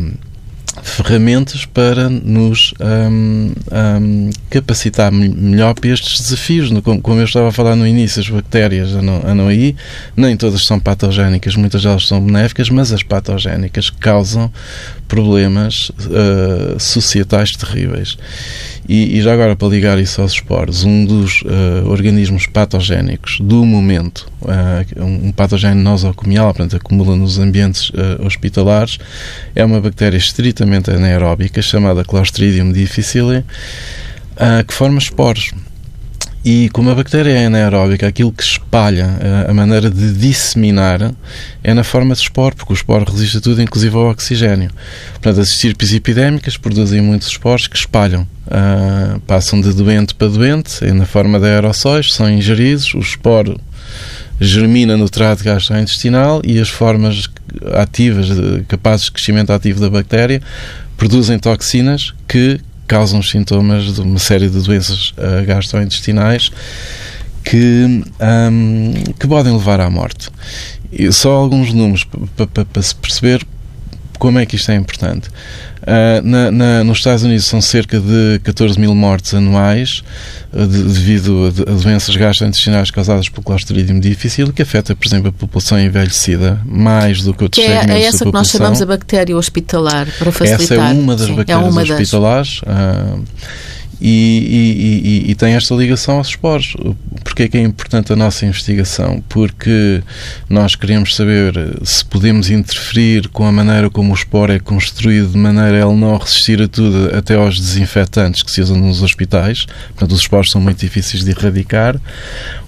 ferramentas 0.82 1.64
para 1.64 2.08
nos 2.08 2.74
um, 2.80 3.52
um, 4.00 4.30
capacitar 4.48 5.12
melhor 5.12 5.74
para 5.74 5.90
estes 5.90 6.20
desafios. 6.20 6.70
Como 7.02 7.20
eu 7.20 7.24
estava 7.24 7.48
a 7.48 7.52
falar 7.52 7.76
no 7.76 7.86
início, 7.86 8.20
as 8.20 8.28
bactérias 8.28 8.92
andam, 8.92 9.22
andam 9.24 9.48
aí, 9.48 9.76
nem 10.16 10.36
todas 10.36 10.64
são 10.64 10.78
patogénicas, 10.78 11.56
muitas 11.56 11.82
delas 11.82 12.06
são 12.06 12.20
benéficas, 12.20 12.68
mas 12.70 12.92
as 12.92 13.02
patogénicas 13.02 13.90
causam 13.90 14.50
problemas 15.10 15.90
uh, 15.90 16.78
societais 16.78 17.50
terríveis. 17.56 18.16
E, 18.88 19.18
e, 19.18 19.22
já 19.22 19.32
agora, 19.32 19.56
para 19.56 19.68
ligar 19.68 19.98
isso 19.98 20.22
aos 20.22 20.32
esporos, 20.32 20.84
um 20.84 21.04
dos 21.04 21.42
uh, 21.42 21.88
organismos 21.88 22.46
patogénicos 22.46 23.38
do 23.40 23.64
momento, 23.64 24.30
uh, 24.42 25.04
um 25.04 25.32
patogénio 25.32 25.82
nosocomial, 25.82 26.54
portanto, 26.54 26.76
acumula 26.76 27.16
nos 27.16 27.38
ambientes 27.38 27.90
hospitalares, 28.24 28.98
é 29.54 29.64
uma 29.64 29.80
bactéria 29.80 30.16
estritamente 30.60 30.90
anaeróbica 30.90 31.62
chamada 31.62 32.04
Clostridium 32.04 32.70
difficile, 32.72 33.44
que 34.66 34.74
forma 34.74 34.98
esporos. 34.98 35.52
E 36.42 36.70
como 36.70 36.90
a 36.90 36.94
bactéria 36.94 37.32
é 37.32 37.46
anaeróbica, 37.46 38.06
aquilo 38.06 38.32
que 38.32 38.42
espalha, 38.42 39.10
a 39.46 39.52
maneira 39.52 39.90
de 39.90 40.12
disseminar, 40.12 41.14
é 41.62 41.74
na 41.74 41.84
forma 41.84 42.14
de 42.14 42.20
esporo, 42.22 42.56
porque 42.56 42.72
o 42.72 42.74
esporo 42.74 43.10
resiste 43.10 43.38
a 43.38 43.40
tudo, 43.40 43.60
inclusive 43.60 43.94
ao 43.94 44.10
oxigênio. 44.10 44.70
Portanto, 45.12 45.40
as 45.40 45.48
estirpes 45.48 45.92
epidémicas 45.92 46.56
produzem 46.56 47.02
muitos 47.02 47.28
esporos 47.28 47.66
que 47.66 47.76
espalham. 47.76 48.26
Uh, 48.46 49.20
passam 49.20 49.60
de 49.60 49.72
doente 49.74 50.14
para 50.14 50.28
doente, 50.28 50.82
é 50.82 50.92
na 50.92 51.04
forma 51.04 51.38
de 51.38 51.46
aerossóis, 51.46 52.12
são 52.12 52.28
ingeridos, 52.28 52.94
o 52.94 52.98
esporo 52.98 53.60
germina 54.40 54.96
no 54.96 55.08
trato 55.08 55.44
gastrointestinal 55.44 56.40
e 56.42 56.58
as 56.58 56.70
formas 56.70 57.28
ativas, 57.74 58.28
capazes 58.68 59.06
de 59.06 59.12
crescimento 59.12 59.52
ativo 59.52 59.80
da 59.80 59.90
bactéria, 59.90 60.42
produzem 60.96 61.38
toxinas 61.38 62.14
que 62.28 62.60
causam 62.86 63.22
sintomas 63.22 63.94
de 63.94 64.00
uma 64.00 64.18
série 64.18 64.48
de 64.48 64.60
doenças 64.60 65.10
uh, 65.10 65.46
gastrointestinais 65.46 66.50
que, 67.44 68.02
um, 68.20 68.92
que 69.18 69.26
podem 69.26 69.52
levar 69.52 69.80
à 69.80 69.88
morte. 69.88 70.28
E 70.92 71.10
só 71.12 71.30
alguns 71.32 71.72
números 71.72 72.06
para 72.34 72.82
se 72.82 72.94
perceber 72.94 73.46
como 74.18 74.38
é 74.38 74.44
que 74.44 74.56
isto 74.56 74.70
é 74.70 74.74
importante? 74.74 75.30
Uh, 75.80 76.20
na, 76.22 76.50
na, 76.50 76.84
nos 76.84 76.98
Estados 76.98 77.22
Unidos 77.22 77.46
são 77.46 77.60
cerca 77.60 77.98
de 77.98 78.38
14 78.44 78.78
mil 78.78 78.94
mortes 78.94 79.32
anuais 79.32 80.02
uh, 80.52 80.66
de, 80.66 80.82
devido 80.82 81.46
a, 81.46 81.70
a, 81.70 81.74
doenças 81.74 82.14
gastrointestinais 82.14 82.90
causadas 82.90 83.30
pelo 83.30 83.42
Clostridium 83.42 83.98
difficile, 83.98 84.52
que 84.52 84.60
afeta, 84.60 84.94
por 84.94 85.06
exemplo, 85.06 85.28
a 85.28 85.32
população 85.32 85.80
envelhecida 85.80 86.60
mais 86.66 87.22
do 87.22 87.32
que 87.32 87.44
outros 87.44 87.64
que 87.64 87.70
é, 87.70 87.80
segmentos 87.80 88.04
é 88.04 88.06
essa 88.06 88.24
que 88.26 88.32
nós 88.32 88.48
chamamos 88.48 88.82
a 88.82 88.86
bactéria 88.86 89.36
hospitalar, 89.36 90.06
para 90.18 90.30
facilitar. 90.30 90.62
Essa 90.62 90.74
é 90.74 90.92
uma 90.92 91.16
das 91.16 91.26
Sim, 91.26 91.32
é 91.32 91.36
bactérias 91.36 91.66
é 91.66 91.70
uma 91.70 91.82
hospitalares. 91.82 92.60
Das... 92.62 93.18
Uh, 93.18 93.24
e, 94.00 95.24
e, 95.26 95.30
e, 95.30 95.34
tem 95.34 95.54
esta 95.54 95.74
ligação 95.74 96.16
aos 96.16 96.28
esporos. 96.28 96.74
Porquê 97.22 97.42
é 97.42 97.48
que 97.48 97.58
é 97.58 97.60
importante 97.60 98.12
a 98.12 98.16
nossa 98.16 98.46
investigação? 98.46 99.22
Porque 99.28 100.02
nós 100.48 100.74
queremos 100.74 101.14
saber 101.14 101.54
se 101.84 102.02
podemos 102.04 102.48
interferir 102.48 103.28
com 103.28 103.44
a 103.46 103.52
maneira 103.52 103.90
como 103.90 104.12
o 104.12 104.14
esporo 104.14 104.52
é 104.52 104.58
construído, 104.58 105.32
de 105.32 105.38
maneira 105.38 105.84
a 105.84 105.88
ele 105.88 105.98
não 105.98 106.16
resistir 106.16 106.62
a 106.62 106.68
tudo, 106.68 107.14
até 107.14 107.34
aos 107.34 107.60
desinfetantes 107.60 108.42
que 108.42 108.50
se 108.50 108.62
usam 108.62 108.78
nos 108.78 109.02
hospitais. 109.02 109.66
Portanto, 109.88 110.12
os 110.12 110.20
esporos 110.20 110.50
são 110.50 110.60
muito 110.60 110.80
difíceis 110.80 111.22
de 111.22 111.30
erradicar. 111.30 112.00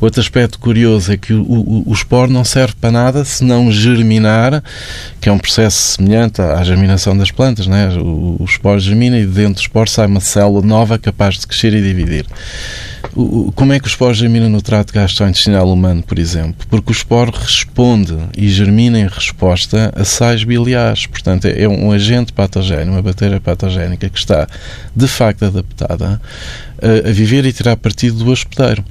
Outro 0.00 0.20
aspecto 0.20 0.58
curioso 0.58 1.12
é 1.12 1.16
que 1.16 1.32
o, 1.32 1.42
o, 1.42 1.90
o 1.90 1.92
esporo 1.92 2.30
não 2.30 2.44
serve 2.44 2.74
para 2.80 2.90
nada 2.90 3.24
se 3.24 3.42
não 3.42 3.72
germinar, 3.72 4.62
que 5.20 5.28
é 5.28 5.32
um 5.32 5.38
processo 5.38 5.96
semelhante 5.96 6.42
à 6.42 6.62
germinação 6.62 7.16
das 7.16 7.30
plantas. 7.30 7.66
Né? 7.66 7.88
O, 7.96 8.36
o 8.40 8.44
esporo 8.44 8.78
germina 8.78 9.18
e 9.18 9.24
dentro 9.24 9.54
do 9.54 9.60
esporo 9.60 9.88
sai 9.88 10.06
uma 10.06 10.20
célula 10.20 10.60
nova 10.60 10.98
capaz 10.98 11.21
capaz 11.22 11.38
de 11.38 11.46
crescer 11.46 11.72
e 11.74 11.80
dividir. 11.80 12.26
Como 13.54 13.72
é 13.72 13.78
que 13.78 13.86
o 13.86 13.88
esporo 13.88 14.14
germina 14.14 14.48
no 14.48 14.60
trato 14.60 14.92
gastrointestinal 14.92 15.70
humano, 15.70 16.02
por 16.02 16.18
exemplo? 16.18 16.66
Porque 16.68 16.90
o 16.90 16.92
esporo 16.92 17.32
responde 17.32 18.16
e 18.36 18.48
germina 18.48 18.98
em 18.98 19.06
resposta 19.06 19.92
a 19.94 20.04
sais 20.04 20.42
biliares. 20.44 21.06
Portanto, 21.06 21.46
é 21.46 21.68
um 21.68 21.92
agente 21.92 22.32
patogénio, 22.32 22.92
uma 22.92 23.02
bactéria 23.02 23.40
patogénica 23.40 24.08
que 24.08 24.18
está, 24.18 24.48
de 24.94 25.06
facto, 25.06 25.44
adaptada 25.44 26.20
a, 26.80 27.08
a 27.08 27.12
viver 27.12 27.44
e 27.44 27.52
tirar 27.52 27.76
partido 27.76 28.24
do 28.24 28.30
hospedeiro. 28.30 28.84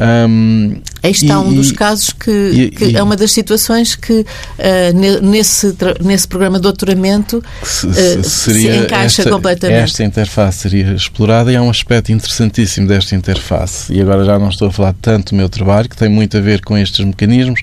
Um, 0.00 0.76
Aí 1.02 1.10
está 1.10 1.34
e, 1.34 1.36
um 1.36 1.54
dos 1.54 1.72
casos 1.72 2.10
que, 2.10 2.30
e, 2.30 2.70
que 2.70 2.84
e, 2.86 2.96
é 2.96 3.02
uma 3.02 3.16
das 3.16 3.32
situações 3.32 3.94
que 3.94 4.20
uh, 4.20 5.22
nesse, 5.22 5.74
nesse 6.00 6.26
programa 6.26 6.58
de 6.58 6.62
doutoramento 6.62 7.42
se, 7.62 7.86
uh, 7.86 8.24
se 8.24 8.68
encaixa 8.68 9.22
esta, 9.22 9.30
completamente. 9.30 9.78
Esta 9.78 10.04
interface 10.04 10.58
seria 10.58 10.92
explorada 10.92 11.52
e 11.52 11.56
há 11.56 11.62
um 11.62 11.70
aspecto 11.70 12.12
interessantíssimo 12.12 12.86
desta 12.86 13.14
interface. 13.14 13.92
E 13.92 14.00
agora 14.00 14.24
já 14.24 14.38
não 14.38 14.48
estou 14.48 14.68
a 14.68 14.72
falar 14.72 14.94
tanto 15.00 15.30
do 15.30 15.36
meu 15.36 15.48
trabalho, 15.48 15.88
que 15.88 15.96
tem 15.96 16.08
muito 16.08 16.36
a 16.36 16.40
ver 16.40 16.62
com 16.62 16.76
estes 16.76 17.04
mecanismos, 17.04 17.60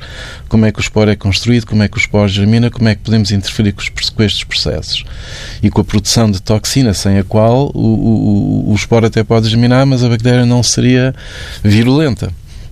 como 0.48 0.66
é 0.66 0.72
que 0.72 0.80
o 0.80 0.82
esporo 0.82 1.10
é 1.10 1.16
construído, 1.16 1.66
como 1.66 1.84
é 1.84 1.88
que 1.88 1.98
o 1.98 2.00
esporo 2.00 2.28
germina, 2.28 2.70
como 2.70 2.88
é 2.88 2.96
que 2.96 3.02
podemos 3.02 3.32
interferir 3.32 3.74
com, 3.74 3.82
os, 3.82 4.10
com 4.10 4.24
estes 4.24 4.44
processos. 4.44 5.04
E 5.62 5.70
com 5.70 5.82
a 5.82 5.84
produção 5.84 6.30
de 6.30 6.42
toxina, 6.42 6.94
sem 6.94 7.18
a 7.18 7.24
qual 7.24 7.72
o, 7.74 7.80
o, 7.80 8.72
o 8.72 8.76
esporo 8.76 9.06
até 9.06 9.24
pode 9.24 9.50
germinar, 9.50 9.86
mas 9.86 10.04
a 10.04 10.10
bactéria 10.10 10.46
não 10.46 10.64
seria 10.64 11.14
virulenta 11.64 12.25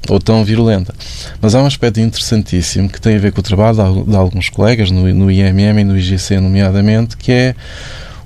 ou 0.10 0.20
tão 0.20 0.44
virulenta. 0.44 0.94
Mas 1.42 1.56
há 1.56 1.62
um 1.62 1.66
aspecto 1.66 2.00
interessantíssimo 2.00 2.89
que 2.89 3.00
tem 3.00 3.16
a 3.16 3.20
ver 3.20 3.32
com 3.32 3.39
o 3.39 3.44
trabalho 3.44 4.04
de 4.06 4.16
alguns 4.16 4.50
colegas 4.50 4.92
no, 4.92 5.12
no 5.13 5.32
IMM 5.32 5.80
e 5.80 5.84
no 5.84 5.98
IGC, 5.98 6.39
nomeadamente, 6.39 7.18
que 7.18 7.32
é 7.32 7.56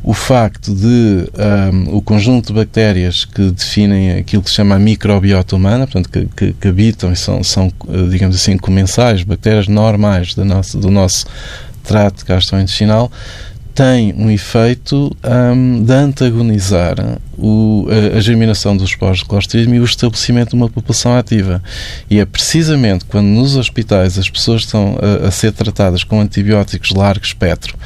o 0.03 0.13
facto 0.13 0.73
de 0.73 1.29
um, 1.73 1.97
o 1.97 2.01
conjunto 2.01 2.47
de 2.47 2.53
bactérias 2.53 3.25
que 3.25 3.51
definem 3.51 4.13
aquilo 4.13 4.41
que 4.41 4.49
se 4.49 4.55
chama 4.55 4.75
a 4.75 4.79
microbiota 4.79 5.55
humana, 5.55 5.85
portanto, 5.85 6.09
que, 6.09 6.25
que, 6.35 6.53
que 6.53 6.67
habitam 6.67 7.11
e 7.11 7.15
são, 7.15 7.43
são, 7.43 7.71
digamos 8.09 8.35
assim, 8.35 8.57
comensais, 8.57 9.23
bactérias 9.23 9.67
normais 9.67 10.33
do 10.33 10.45
nosso, 10.45 10.77
do 10.77 10.89
nosso 10.89 11.25
trato 11.83 12.25
gastrointestinal, 12.25 13.11
tem 13.77 14.11
um 14.17 14.27
efeito 14.31 15.15
um, 15.23 15.83
de 15.83 15.93
antagonizar 15.93 16.95
o, 17.37 17.87
a, 17.91 18.17
a, 18.17 18.19
germinação 18.19 18.75
dos 18.75 18.89
esporos 18.89 19.19
de 19.19 19.25
clostridium 19.25 19.75
e 19.75 19.79
o 19.79 19.85
estabelecimento 19.85 20.49
de 20.49 20.55
uma 20.55 20.67
população 20.67 21.15
ativa. 21.15 21.61
E 22.09 22.19
é 22.19 22.25
precisamente 22.25 23.05
quando 23.05 23.27
nos 23.27 23.55
hospitais 23.55 24.17
as 24.17 24.27
pessoas 24.27 24.61
estão 24.61 24.97
a, 24.99 25.27
a 25.27 25.31
ser 25.31 25.51
tratadas 25.51 26.03
com 26.03 26.19
antibióticos 26.19 26.89
de 26.89 26.97
largo 26.97 27.23
espectro 27.23 27.77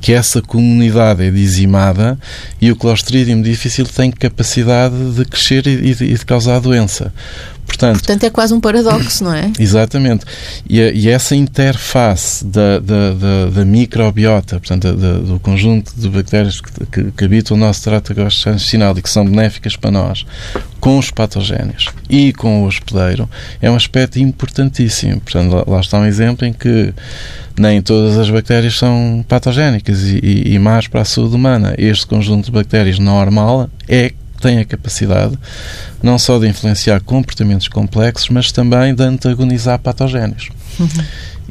que 0.00 0.12
essa 0.12 0.40
comunidade 0.40 1.24
é 1.24 1.30
dizimada 1.30 2.18
e 2.60 2.70
o 2.70 2.76
Clostridium 2.76 3.42
difícil 3.42 3.86
tem 3.86 4.10
capacidade 4.10 4.94
de 5.12 5.24
crescer 5.24 5.66
e 5.66 5.94
de, 5.94 6.04
e 6.04 6.14
de 6.14 6.24
causar 6.24 6.60
doença. 6.60 7.12
Portanto, 7.66 7.98
portanto, 7.98 8.24
é 8.24 8.30
quase 8.30 8.54
um 8.54 8.60
paradoxo, 8.60 9.24
não 9.24 9.34
é? 9.34 9.50
Exatamente. 9.58 10.24
E, 10.68 10.80
e 10.80 11.08
essa 11.08 11.34
interface 11.34 12.44
da, 12.44 12.78
da, 12.78 13.12
da, 13.12 13.46
da 13.52 13.64
microbiota, 13.64 14.58
portanto, 14.58 14.92
do 14.92 15.38
conjunto 15.40 15.92
de 15.96 16.08
bactérias 16.08 16.60
que, 16.60 16.86
que, 16.86 17.10
que 17.10 17.24
habitam 17.24 17.56
o 17.56 17.60
nosso 17.60 17.82
trato 17.82 18.14
gastrointestinal 18.14 18.96
e 18.96 19.02
que 19.02 19.10
são 19.10 19.24
benéficas 19.24 19.76
para 19.76 19.90
nós, 19.90 20.24
com 20.80 20.98
os 20.98 21.10
patogénios 21.10 21.88
e 22.08 22.32
com 22.32 22.62
o 22.62 22.66
hospedeiro, 22.66 23.28
é 23.60 23.70
um 23.70 23.74
aspecto 23.74 24.18
importantíssimo. 24.18 25.20
Portanto, 25.20 25.52
lá, 25.52 25.64
lá 25.66 25.80
está 25.80 25.98
um 25.98 26.06
exemplo 26.06 26.46
em 26.46 26.52
que 26.52 26.94
nem 27.58 27.80
todas 27.80 28.18
as 28.18 28.30
bactérias 28.30 28.76
são 28.76 29.24
patogénicas 29.26 30.02
e, 30.02 30.20
e, 30.22 30.54
e 30.54 30.58
más 30.58 30.86
para 30.86 31.00
a 31.00 31.04
saúde 31.04 31.34
humana. 31.34 31.74
Este 31.78 32.06
conjunto 32.06 32.46
de 32.46 32.52
bactérias 32.52 32.98
normal 32.98 33.68
é 33.88 34.12
tem 34.40 34.58
a 34.58 34.64
capacidade 34.64 35.38
não 36.02 36.18
só 36.18 36.38
de 36.38 36.46
influenciar 36.46 37.00
comportamentos 37.00 37.68
complexos, 37.68 38.28
mas 38.28 38.52
também 38.52 38.94
de 38.94 39.02
antagonizar 39.02 39.78
patogénios. 39.78 40.48
Uhum. 40.78 40.88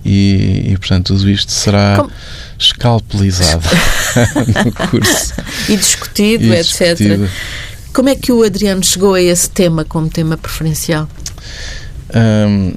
E, 0.03 0.71
e, 0.71 0.77
portanto, 0.77 1.15
tudo 1.15 1.29
isto 1.29 1.51
será 1.51 1.95
Como... 1.97 2.11
escalpelizado 2.59 3.67
no 4.63 4.71
curso. 4.71 5.33
E 5.67 5.75
discutido, 5.75 6.43
e 6.43 6.51
etc. 6.53 6.95
Discutido. 6.95 7.29
Como 7.91 8.09
é 8.09 8.15
que 8.15 8.31
o 8.31 8.43
Adriano 8.43 8.83
chegou 8.83 9.15
a 9.15 9.21
esse 9.21 9.49
tema 9.49 9.83
como 9.83 10.09
tema 10.09 10.37
preferencial? 10.37 11.09
Um, 12.13 12.73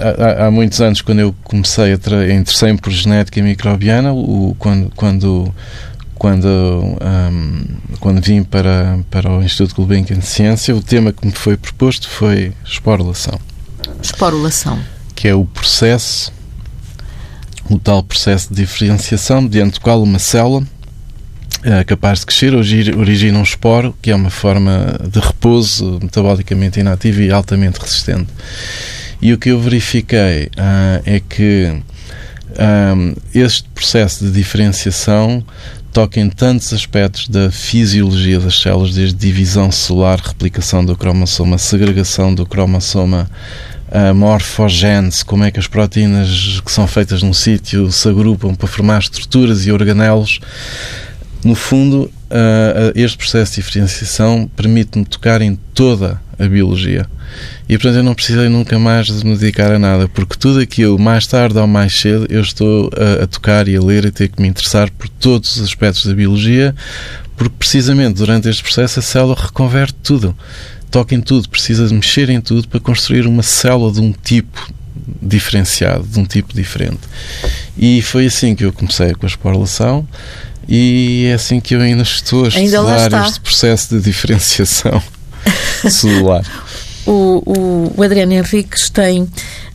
há, 0.00 0.46
há, 0.46 0.50
muitos 0.50 0.80
anos, 0.80 1.02
quando 1.02 1.20
eu 1.20 1.34
comecei 1.44 1.92
a 1.92 2.34
interessei-me 2.34 2.78
por 2.78 2.90
genética 2.90 3.40
microbiana, 3.42 4.12
o, 4.12 4.56
quando, 4.58 4.90
quando 4.96 5.54
quando, 6.20 6.46
um, 6.46 7.64
quando 7.98 8.20
vim 8.20 8.42
para, 8.42 8.98
para 9.10 9.30
o 9.30 9.42
Instituto 9.42 9.74
Gulbenkian 9.74 10.18
de 10.18 10.26
Ciência, 10.26 10.76
o 10.76 10.82
tema 10.82 11.14
que 11.14 11.24
me 11.24 11.32
foi 11.32 11.56
proposto 11.56 12.10
foi 12.10 12.52
esporulação. 12.62 13.40
Esporulação. 14.02 14.78
Que 15.14 15.28
é 15.28 15.34
o 15.34 15.46
processo, 15.46 16.30
o 17.70 17.78
tal 17.78 18.02
processo 18.02 18.50
de 18.52 18.56
diferenciação, 18.56 19.40
mediante 19.40 19.78
o 19.78 19.80
qual 19.80 20.02
uma 20.02 20.18
célula 20.18 20.62
é 21.62 21.82
capaz 21.84 22.20
de 22.20 22.26
crescer 22.26 22.54
origina 22.54 23.38
um 23.38 23.42
esporo, 23.42 23.96
que 24.02 24.10
é 24.10 24.14
uma 24.14 24.30
forma 24.30 25.00
de 25.10 25.20
repouso 25.20 26.00
metabolicamente 26.02 26.80
inativa 26.80 27.22
e 27.22 27.30
altamente 27.30 27.80
resistente. 27.80 28.28
E 29.22 29.32
o 29.32 29.38
que 29.38 29.48
eu 29.48 29.58
verifiquei 29.58 30.48
uh, 30.48 31.02
é 31.06 31.18
que 31.18 31.82
um, 32.58 33.14
este 33.34 33.68
processo 33.70 34.24
de 34.24 34.32
diferenciação 34.32 35.44
toca 35.92 36.20
em 36.20 36.28
tantos 36.28 36.72
aspectos 36.72 37.28
da 37.28 37.50
fisiologia 37.50 38.38
das 38.38 38.60
células, 38.60 38.94
desde 38.94 39.14
divisão 39.14 39.70
celular, 39.72 40.18
replicação 40.18 40.84
do 40.84 40.96
cromossoma, 40.96 41.58
segregação 41.58 42.34
do 42.34 42.46
cromossoma, 42.46 43.30
a 43.90 44.14
morfogênese, 44.14 45.24
como 45.24 45.42
é 45.42 45.50
que 45.50 45.58
as 45.58 45.66
proteínas 45.66 46.60
que 46.64 46.70
são 46.70 46.86
feitas 46.86 47.22
num 47.22 47.32
sítio 47.32 47.90
se 47.90 48.08
agrupam 48.08 48.54
para 48.54 48.68
formar 48.68 49.00
estruturas 49.00 49.66
e 49.66 49.72
organelos. 49.72 50.38
No 51.42 51.54
fundo, 51.56 52.10
este 52.94 53.18
processo 53.18 53.56
de 53.56 53.62
diferenciação 53.62 54.48
permite-me 54.54 55.04
tocar 55.04 55.42
em 55.42 55.56
toda 55.74 56.20
a 56.40 56.48
biologia. 56.48 57.06
E 57.68 57.76
portanto 57.76 57.96
eu 57.96 58.02
não 58.02 58.14
precisei 58.14 58.48
nunca 58.48 58.78
mais 58.78 59.06
de 59.06 59.24
me 59.24 59.36
dedicar 59.36 59.70
a 59.70 59.78
nada, 59.78 60.08
porque 60.08 60.36
tudo 60.36 60.58
aquilo, 60.58 60.98
mais 60.98 61.26
tarde 61.26 61.58
ou 61.58 61.66
mais 61.66 61.94
cedo, 61.94 62.26
eu 62.28 62.40
estou 62.40 62.90
a, 62.96 63.24
a 63.24 63.26
tocar 63.26 63.68
e 63.68 63.76
a 63.76 63.80
ler 63.80 64.06
e 64.06 64.10
ter 64.10 64.28
que 64.28 64.40
me 64.40 64.48
interessar 64.48 64.90
por 64.90 65.08
todos 65.08 65.56
os 65.56 65.62
aspectos 65.62 66.06
da 66.06 66.14
biologia, 66.14 66.74
porque 67.36 67.54
precisamente 67.58 68.16
durante 68.16 68.48
este 68.48 68.62
processo 68.62 68.98
a 68.98 69.02
célula 69.02 69.36
reconverte 69.38 69.94
tudo. 70.02 70.36
Toca 70.90 71.14
em 71.14 71.20
tudo, 71.20 71.48
precisa 71.48 71.86
de 71.86 71.94
mexer 71.94 72.28
em 72.30 72.40
tudo 72.40 72.66
para 72.66 72.80
construir 72.80 73.26
uma 73.26 73.44
célula 73.44 73.92
de 73.92 74.00
um 74.00 74.12
tipo 74.12 74.72
diferenciado, 75.22 76.04
de 76.04 76.18
um 76.18 76.24
tipo 76.24 76.52
diferente. 76.52 77.00
E 77.78 78.02
foi 78.02 78.26
assim 78.26 78.56
que 78.56 78.64
eu 78.64 78.72
comecei 78.72 79.14
com 79.14 79.24
a 79.24 79.28
esporulação 79.28 80.06
e 80.68 81.26
é 81.28 81.34
assim 81.34 81.60
que 81.60 81.74
eu 81.74 81.80
ainda 81.80 82.02
estou 82.02 82.44
a 82.44 82.48
estudar 82.48 83.26
este 83.26 83.40
processo 83.40 83.96
de 83.96 84.02
diferenciação 84.02 85.00
celular. 85.88 86.44
O, 87.06 87.42
o, 87.46 87.92
o, 87.96 88.02
Adriano 88.02 88.32
Henriques 88.32 88.90
tem 88.90 89.28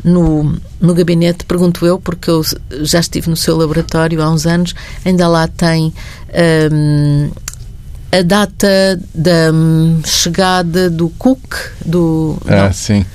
no, 0.03 0.55
no 0.79 0.93
gabinete, 0.93 1.43
pergunto 1.45 1.85
eu, 1.85 1.99
porque 1.99 2.29
eu 2.29 2.43
já 2.83 2.99
estive 2.99 3.29
no 3.29 3.35
seu 3.35 3.57
laboratório 3.57 4.21
há 4.21 4.29
uns 4.29 4.45
anos, 4.45 4.75
ainda 5.03 5.27
lá 5.27 5.47
tem 5.47 5.93
um, 6.71 7.31
a 8.11 8.21
data 8.21 8.99
da 9.13 9.51
hum, 9.51 10.01
chegada 10.05 10.89
do 10.89 11.09
Cook, 11.09 11.55
do. 11.85 12.37
Ah, 12.47 12.65
não, 12.65 12.73
sim. 12.73 13.05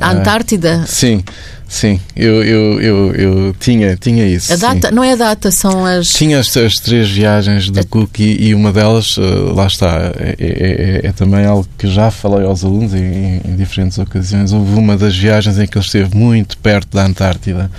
A 0.00 0.10
Antártida? 0.10 0.80
Ah, 0.82 0.86
sim. 0.86 1.22
Sim, 1.68 2.00
eu, 2.16 2.42
eu, 2.42 2.80
eu, 2.80 3.12
eu, 3.12 3.56
tinha, 3.60 3.94
tinha 3.94 4.26
isso. 4.26 4.50
A 4.54 4.56
data, 4.56 4.88
sim. 4.88 4.94
não 4.94 5.04
é 5.04 5.12
a 5.12 5.16
data, 5.16 5.50
são 5.50 5.84
as. 5.84 6.08
Tinha 6.14 6.40
as, 6.40 6.56
as 6.56 6.76
três 6.76 7.10
viagens 7.10 7.68
do 7.68 7.78
a... 7.78 7.84
Cook 7.84 8.20
e, 8.20 8.48
e, 8.48 8.54
uma 8.54 8.72
delas, 8.72 9.18
uh, 9.18 9.52
lá 9.54 9.66
está, 9.66 10.10
é, 10.16 10.34
é, 10.38 11.00
é, 11.04 11.06
é, 11.08 11.12
também 11.12 11.44
algo 11.44 11.68
que 11.76 11.86
já 11.86 12.10
falei 12.10 12.46
aos 12.46 12.64
alunos 12.64 12.94
em, 12.94 13.42
em, 13.44 13.54
diferentes 13.54 13.98
ocasiões. 13.98 14.50
Houve 14.50 14.78
uma 14.78 14.96
das 14.96 15.14
viagens 15.14 15.58
em 15.58 15.66
que 15.66 15.76
ele 15.76 15.84
esteve 15.84 16.16
muito 16.16 16.56
perto 16.56 16.96
da 16.96 17.04
Antártida, 17.04 17.70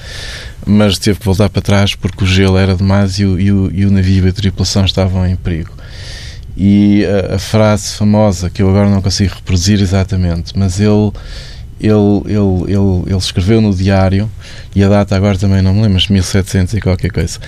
mas 0.68 1.00
teve 1.00 1.18
que 1.18 1.26
voltar 1.26 1.50
para 1.50 1.62
trás 1.62 1.96
porque 1.96 2.24
o 2.24 2.28
gelo 2.28 2.60
era 2.60 2.76
demais 2.76 3.18
e 3.18 3.26
o, 3.26 3.40
e 3.40 3.52
o, 3.52 3.72
e 3.74 3.86
o 3.88 3.92
navio 3.92 4.28
e 4.28 4.30
a 4.30 4.34
tripulação 4.34 4.86
estavam 4.86 5.26
em 5.26 5.36
perigo. 5.36 5.72
E 6.56 7.06
a, 7.06 7.36
a 7.36 7.40
frase 7.40 7.94
famosa, 7.94 8.52
que 8.52 8.62
eu 8.62 8.70
agora 8.70 8.88
não 8.88 9.02
consigo 9.02 9.34
reproduzir 9.34 9.82
exatamente, 9.82 10.54
mas 10.56 10.80
ele 10.80 11.12
ele, 11.80 11.94
ele, 12.26 12.74
ele, 12.74 13.04
ele 13.08 13.18
escreveu 13.18 13.62
no 13.62 13.74
diário, 13.74 14.30
e 14.76 14.84
a 14.84 14.90
data 14.90 15.16
agora 15.16 15.38
também 15.38 15.62
não 15.62 15.74
me 15.74 15.82
lembro, 15.82 15.94
mas 15.96 16.08
1700 16.08 16.74
e 16.76 16.82
qualquer 16.82 17.12
coisa. 17.12 17.40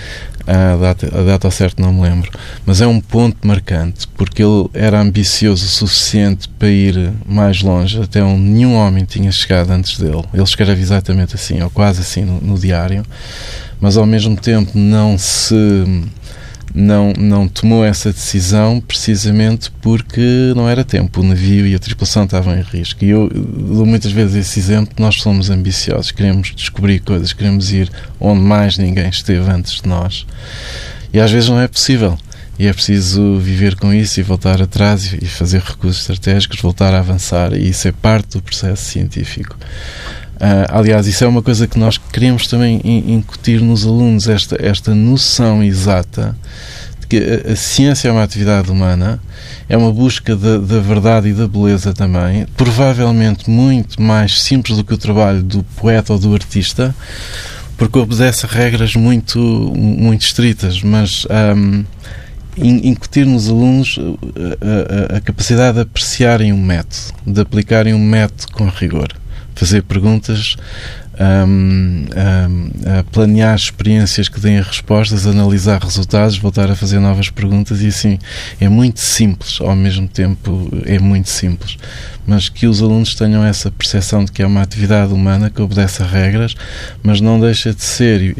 A 0.47 0.75
data, 0.75 1.19
a 1.19 1.23
data 1.23 1.47
ao 1.47 1.51
certo 1.51 1.81
não 1.81 1.93
me 1.93 2.01
lembro. 2.01 2.31
Mas 2.65 2.81
é 2.81 2.87
um 2.87 2.99
ponto 2.99 3.47
marcante, 3.47 4.07
porque 4.17 4.41
ele 4.41 4.69
era 4.73 4.99
ambicioso 4.99 5.65
o 5.65 5.69
suficiente 5.69 6.49
para 6.49 6.69
ir 6.69 7.13
mais 7.25 7.61
longe, 7.61 8.01
até 8.01 8.23
onde 8.23 8.41
nenhum 8.41 8.75
homem 8.75 9.05
tinha 9.05 9.31
chegado 9.31 9.69
antes 9.71 9.97
dele. 9.99 10.23
Ele 10.33 10.43
escreve 10.43 10.81
exatamente 10.81 11.35
assim, 11.35 11.61
ou 11.61 11.69
quase 11.69 12.01
assim, 12.01 12.23
no, 12.23 12.41
no 12.41 12.57
diário, 12.57 13.05
mas 13.79 13.97
ao 13.97 14.05
mesmo 14.05 14.35
tempo 14.35 14.71
não 14.75 15.17
se 15.17 15.55
não, 16.73 17.13
não 17.17 17.47
tomou 17.47 17.83
essa 17.83 18.11
decisão 18.11 18.79
precisamente 18.79 19.71
porque 19.81 20.53
não 20.55 20.69
era 20.69 20.83
tempo. 20.83 21.21
O 21.21 21.23
navio 21.23 21.67
e 21.67 21.75
a 21.75 21.79
tripulação 21.79 22.23
estavam 22.23 22.57
em 22.57 22.61
risco. 22.61 23.03
E 23.03 23.09
eu 23.09 23.29
dou 23.29 23.85
muitas 23.85 24.11
vezes 24.11 24.35
esse 24.35 24.59
exemplo: 24.59 24.93
nós 24.99 25.15
somos 25.15 25.49
ambiciosos, 25.49 26.11
queremos 26.11 26.53
descobrir 26.55 26.99
coisas, 26.99 27.33
queremos 27.33 27.71
ir 27.71 27.91
onde 28.19 28.41
mais 28.41 28.77
ninguém 28.77 29.09
esteve 29.09 29.49
antes 29.49 29.81
de 29.81 29.87
nós. 29.87 30.25
E 31.13 31.19
às 31.19 31.31
vezes 31.31 31.49
não 31.49 31.59
é 31.59 31.67
possível. 31.67 32.17
E 32.59 32.67
é 32.67 32.73
preciso 32.73 33.37
viver 33.37 33.75
com 33.75 33.91
isso 33.91 34.19
e 34.19 34.23
voltar 34.23 34.61
atrás 34.61 35.13
e 35.19 35.25
fazer 35.25 35.61
recursos 35.61 36.01
estratégicos, 36.01 36.61
voltar 36.61 36.93
a 36.93 36.99
avançar. 36.99 37.53
E 37.53 37.69
isso 37.69 37.87
é 37.87 37.91
parte 37.91 38.37
do 38.37 38.41
processo 38.41 38.83
científico. 38.83 39.57
Uh, 40.41 40.65
aliás, 40.69 41.05
isso 41.05 41.23
é 41.23 41.27
uma 41.27 41.43
coisa 41.43 41.67
que 41.67 41.77
nós 41.77 41.99
queremos 41.99 42.47
também 42.47 42.81
incutir 42.83 43.61
nos 43.61 43.85
alunos, 43.85 44.27
esta, 44.27 44.57
esta 44.59 44.95
noção 44.95 45.63
exata 45.63 46.35
de 46.99 47.05
que 47.05 47.17
a, 47.17 47.51
a 47.51 47.55
ciência 47.55 48.09
é 48.09 48.11
uma 48.11 48.23
atividade 48.23 48.71
humana, 48.71 49.21
é 49.69 49.77
uma 49.77 49.91
busca 49.91 50.35
da, 50.35 50.57
da, 50.57 50.79
verdade 50.79 51.29
e 51.29 51.33
da 51.33 51.47
beleza 51.47 51.93
também, 51.93 52.47
provavelmente 52.57 53.51
muito 53.51 54.01
mais 54.01 54.41
simples 54.41 54.77
do 54.77 54.83
que 54.83 54.95
o 54.95 54.97
trabalho 54.97 55.43
do 55.43 55.63
poeta 55.75 56.11
ou 56.11 56.17
do 56.17 56.33
artista, 56.33 56.95
porque 57.77 57.99
obedece 57.99 58.47
a 58.47 58.49
regras 58.49 58.95
muito, 58.95 59.39
muito 59.39 60.23
estritas, 60.23 60.81
mas. 60.81 61.27
Um, 61.55 61.85
incutir 62.57 63.25
nos 63.25 63.47
alunos 63.47 63.97
a, 63.97 65.13
a, 65.13 65.17
a, 65.17 65.21
capacidade 65.21 65.75
de 65.75 65.83
apreciarem 65.83 66.51
um 66.51 66.61
método, 66.61 67.13
de 67.25 67.39
aplicarem 67.39 67.93
um 67.93 68.05
método 68.05 68.51
com 68.51 68.67
rigor 68.67 69.20
fazer 69.55 69.83
perguntas, 69.83 70.55
um, 71.19 72.05
um, 72.05 73.03
planear 73.11 73.55
experiências 73.55 74.27
que 74.27 74.39
deem 74.39 74.61
respostas, 74.61 75.27
analisar 75.27 75.81
resultados, 75.81 76.37
voltar 76.37 76.71
a 76.71 76.75
fazer 76.75 76.99
novas 76.99 77.29
perguntas 77.29 77.81
e 77.81 77.87
assim 77.87 78.17
é 78.59 78.67
muito 78.67 78.99
simples, 78.99 79.59
ao 79.61 79.75
mesmo 79.75 80.07
tempo 80.07 80.69
é 80.85 80.97
muito 80.97 81.29
simples, 81.29 81.77
mas 82.25 82.49
que 82.49 82.65
os 82.65 82.81
alunos 82.81 83.13
tenham 83.13 83.43
essa 83.45 83.69
percepção 83.69 84.25
de 84.25 84.31
que 84.31 84.41
é 84.41 84.47
uma 84.47 84.61
atividade 84.61 85.13
humana 85.13 85.49
que 85.49 85.61
obedece 85.61 86.01
a 86.01 86.05
regras, 86.05 86.55
mas 87.03 87.21
não 87.21 87.39
deixa 87.39 87.73
de 87.73 87.83
ser. 87.83 88.35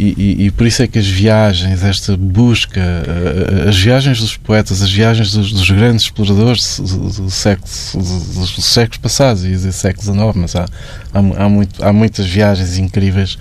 E, 0.00 0.02
e, 0.02 0.14
e, 0.16 0.46
e, 0.46 0.50
por 0.50 0.66
isso 0.66 0.82
é 0.82 0.86
que 0.86 0.98
as 0.98 1.06
viagens, 1.06 1.84
esta 1.84 2.16
busca, 2.16 2.80
eh, 2.80 3.68
as 3.68 3.76
viagens 3.76 4.18
dos 4.18 4.34
poetas, 4.34 4.80
as 4.80 4.90
viagens 4.90 5.30
dos, 5.32 5.52
dos 5.52 5.70
grandes 5.70 6.04
exploradores 6.04 6.80
do, 6.80 7.10
do 7.24 7.30
século, 7.30 7.68
dos, 7.92 8.52
dos, 8.52 8.64
séculos 8.64 8.96
passados, 8.96 9.44
ia 9.44 9.50
dizer 9.50 9.72
século 9.72 10.02
XIX, 10.02 10.36
mas 10.36 10.56
há, 10.56 10.64
há, 11.12 11.44
há, 11.44 11.48
muito, 11.50 11.84
há 11.84 11.92
muitas 11.92 12.24
viagens 12.24 12.78
incríveis 12.78 13.36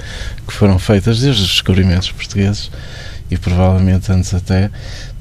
que 0.45 0.53
foram 0.53 0.77
feitas 0.77 1.21
desde 1.21 1.43
os 1.43 1.47
descobrimentos 1.47 2.11
portugueses 2.11 2.69
e 3.31 3.37
provavelmente 3.37 4.11
antes 4.11 4.33
até. 4.33 4.69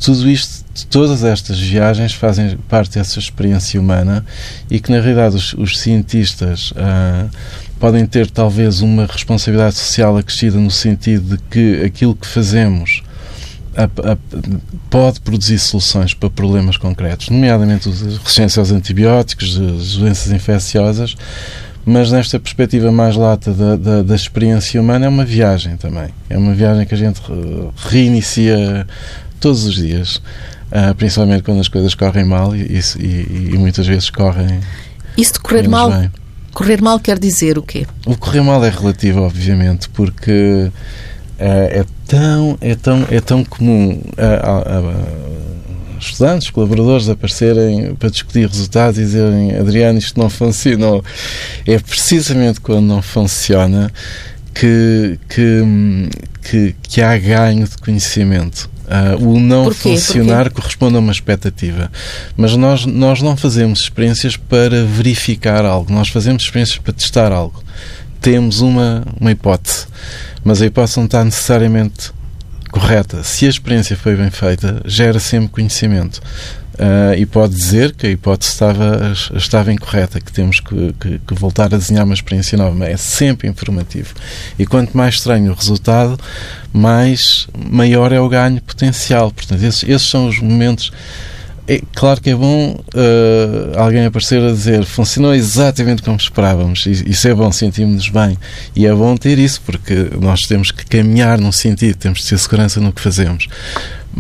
Tudo 0.01 0.29
isto, 0.29 0.64
todas 0.90 1.22
estas 1.22 1.61
viagens 1.61 2.14
fazem 2.14 2.57
parte 2.68 2.98
dessa 2.98 3.20
experiência 3.20 3.81
humana 3.81 4.27
e 4.68 4.81
que 4.81 4.90
na 4.90 4.98
realidade 4.98 5.37
os, 5.37 5.53
os 5.53 5.79
cientistas. 5.79 6.72
Uh, 6.72 7.31
podem 7.79 8.05
ter 8.07 8.31
talvez 8.31 8.81
uma 8.81 9.07
responsabilidade 9.07 9.77
social 9.77 10.17
acrescida 10.17 10.59
no 10.59 10.71
sentido 10.71 11.37
de 11.37 11.43
que 11.51 11.85
aquilo 11.85 12.14
que 12.14 12.27
fazemos 12.27 13.03
a, 13.77 13.85
a, 13.85 14.17
pode 14.91 15.21
produzir 15.21 15.59
soluções 15.59 16.12
para 16.12 16.29
problemas 16.29 16.77
concretos, 16.77 17.29
nomeadamente 17.31 17.88
a 17.88 17.93
resistência 17.93 18.61
aos 18.61 18.73
antibióticos, 18.73 19.59
as 19.59 19.97
doenças 19.97 20.33
infecciosas, 20.33 21.14
mas 21.87 22.11
nesta 22.11 22.38
perspectiva 22.41 22.91
mais 22.91 23.17
lata 23.17 23.53
da, 23.53 23.77
da, 23.77 24.03
da, 24.03 24.14
experiência 24.14 24.81
humana 24.81 25.07
é 25.07 25.09
uma 25.09 25.25
viagem 25.25 25.77
também. 25.77 26.09
É 26.29 26.37
uma 26.37 26.53
viagem 26.53 26.85
que 26.85 26.95
a 26.95 26.99
gente 26.99 27.23
reinicia 27.88 28.87
todos 29.41 29.64
os 29.64 29.77
dias, 29.77 30.17
uh, 30.17 30.95
principalmente 30.97 31.43
quando 31.45 31.61
as 31.61 31.69
coisas 31.69 31.95
correm 31.95 32.25
mal 32.25 32.55
e, 32.55 32.81
e, 32.99 33.51
e 33.55 33.59
muitas 33.59 33.87
vezes 33.87 34.11
correm. 34.11 34.61
Isso 35.17 35.35
de 35.35 35.41
correr 35.41 35.67
mal 35.67 35.91
bem. 35.91 36.11
Correr 36.59 36.83
mal 36.83 36.99
quer 36.99 37.21
dizer 37.21 37.57
o 37.57 37.62
quê? 37.62 37.87
O 38.05 38.16
correr 38.16 38.40
mal 38.40 38.64
é 38.64 38.68
relativo, 38.68 39.21
obviamente, 39.21 39.88
porque 39.90 40.73
é, 41.38 41.79
é 41.79 41.85
tão, 42.05 42.59
é, 42.61 42.75
tão, 42.75 43.07
é 43.09 43.21
tão 43.21 43.44
comum 43.44 44.03
estudantes, 46.01 46.51
colaboradores 46.51 47.09
aparecerem 47.09 47.94
para 47.94 48.11
discutir 48.11 48.49
resultados 48.49 48.99
e 48.99 49.03
dizerem 49.03 49.57
Adriano, 49.57 50.01
isto 50.01 50.18
não 50.18 50.29
funciona. 50.29 51.01
É 51.64 51.79
precisamente 51.79 52.61
quando 52.61 52.87
não 52.87 53.03
funciona 53.03 53.88
que, 54.53 55.16
que, 55.29 55.62
que, 56.42 56.77
que 56.83 57.01
há 57.01 57.16
ganho 57.16 57.68
de 57.68 57.79
conhecimento. 57.79 58.68
Uh, 58.88 59.35
o 59.35 59.38
não 59.38 59.64
Porquê? 59.64 59.81
funcionar 59.81 60.44
Porquê? 60.44 60.62
corresponde 60.62 60.96
a 60.96 60.98
uma 60.98 61.12
expectativa. 61.12 61.92
Mas 62.37 62.57
nós, 62.57 62.87
nós 62.87 63.20
não 63.20 63.37
fazemos 63.37 63.81
experiências 63.81 64.37
para 64.37 64.85
verificar 64.85 65.64
algo, 65.64 65.92
nós 65.92 66.09
fazemos 66.09 66.42
experiências 66.42 66.79
para 66.79 66.94
testar 66.94 67.31
algo. 67.31 67.62
Temos 68.20 68.61
uma, 68.61 69.05
uma 69.20 69.31
hipótese, 69.31 69.87
mas 70.42 70.62
a 70.62 70.66
hipótese 70.66 70.96
não 70.96 71.05
está 71.05 71.22
necessariamente 71.22 72.11
correta. 72.70 73.22
Se 73.22 73.46
a 73.46 73.51
experiência 73.51 73.96
foi 73.96 74.16
bem 74.16 74.31
feita, 74.31 74.81
gera 74.87 75.20
sempre 75.20 75.48
conhecimento. 75.48 76.20
Uh, 76.79 77.12
e 77.19 77.27
pode 77.27 77.57
dizer 77.57 77.93
que 77.93 78.07
a 78.07 78.11
hipótese 78.11 78.53
estava, 78.53 79.12
estava 79.35 79.73
incorreta, 79.73 80.21
que 80.21 80.33
temos 80.33 80.61
que, 80.61 80.93
que, 80.93 81.19
que, 81.19 81.35
voltar 81.35 81.75
a 81.75 81.77
desenhar 81.77 82.05
uma 82.05 82.14
experiência 82.14 82.57
nova. 82.57 82.73
Mas 82.73 82.88
é 82.91 82.97
sempre 82.97 83.49
informativo. 83.49 84.14
E 84.57 84.64
quanto 84.64 84.97
mais 84.97 85.17
estranho 85.17 85.51
o 85.51 85.55
resultado, 85.57 86.17
mais 86.73 87.49
maior 87.57 88.12
é 88.12 88.21
o 88.21 88.29
ganho 88.29 88.62
potencial. 88.62 89.33
Portanto, 89.33 89.61
esses, 89.64 89.83
esses 89.83 90.09
são 90.09 90.29
os 90.29 90.38
momentos. 90.38 90.93
É 91.68 91.83
claro 91.94 92.18
que 92.20 92.31
é 92.31 92.35
bom 92.35 92.70
uh, 92.72 93.78
alguém 93.78 94.07
aparecer 94.07 94.42
a 94.42 94.50
dizer 94.50 94.87
funcionou 94.87 95.35
exatamente 95.35 96.02
como 96.02 96.16
esperávamos. 96.16 96.87
Isso 96.87 97.28
é 97.28 97.35
bom, 97.35 97.52
sentimos-nos 97.52 98.09
bem. 98.09 98.38
E 98.74 98.87
é 98.87 98.94
bom 98.94 99.14
ter 99.16 99.38
isso, 99.38 99.61
porque 99.66 100.09
nós 100.18 100.46
temos 100.46 100.70
que 100.70 100.87
caminhar 100.87 101.38
num 101.38 101.52
sentido, 101.52 101.94
temos 101.96 102.20
de 102.20 102.28
ter 102.31 102.38
segurança 102.38 102.81
no 102.81 102.90
que 102.90 103.02
fazemos 103.02 103.48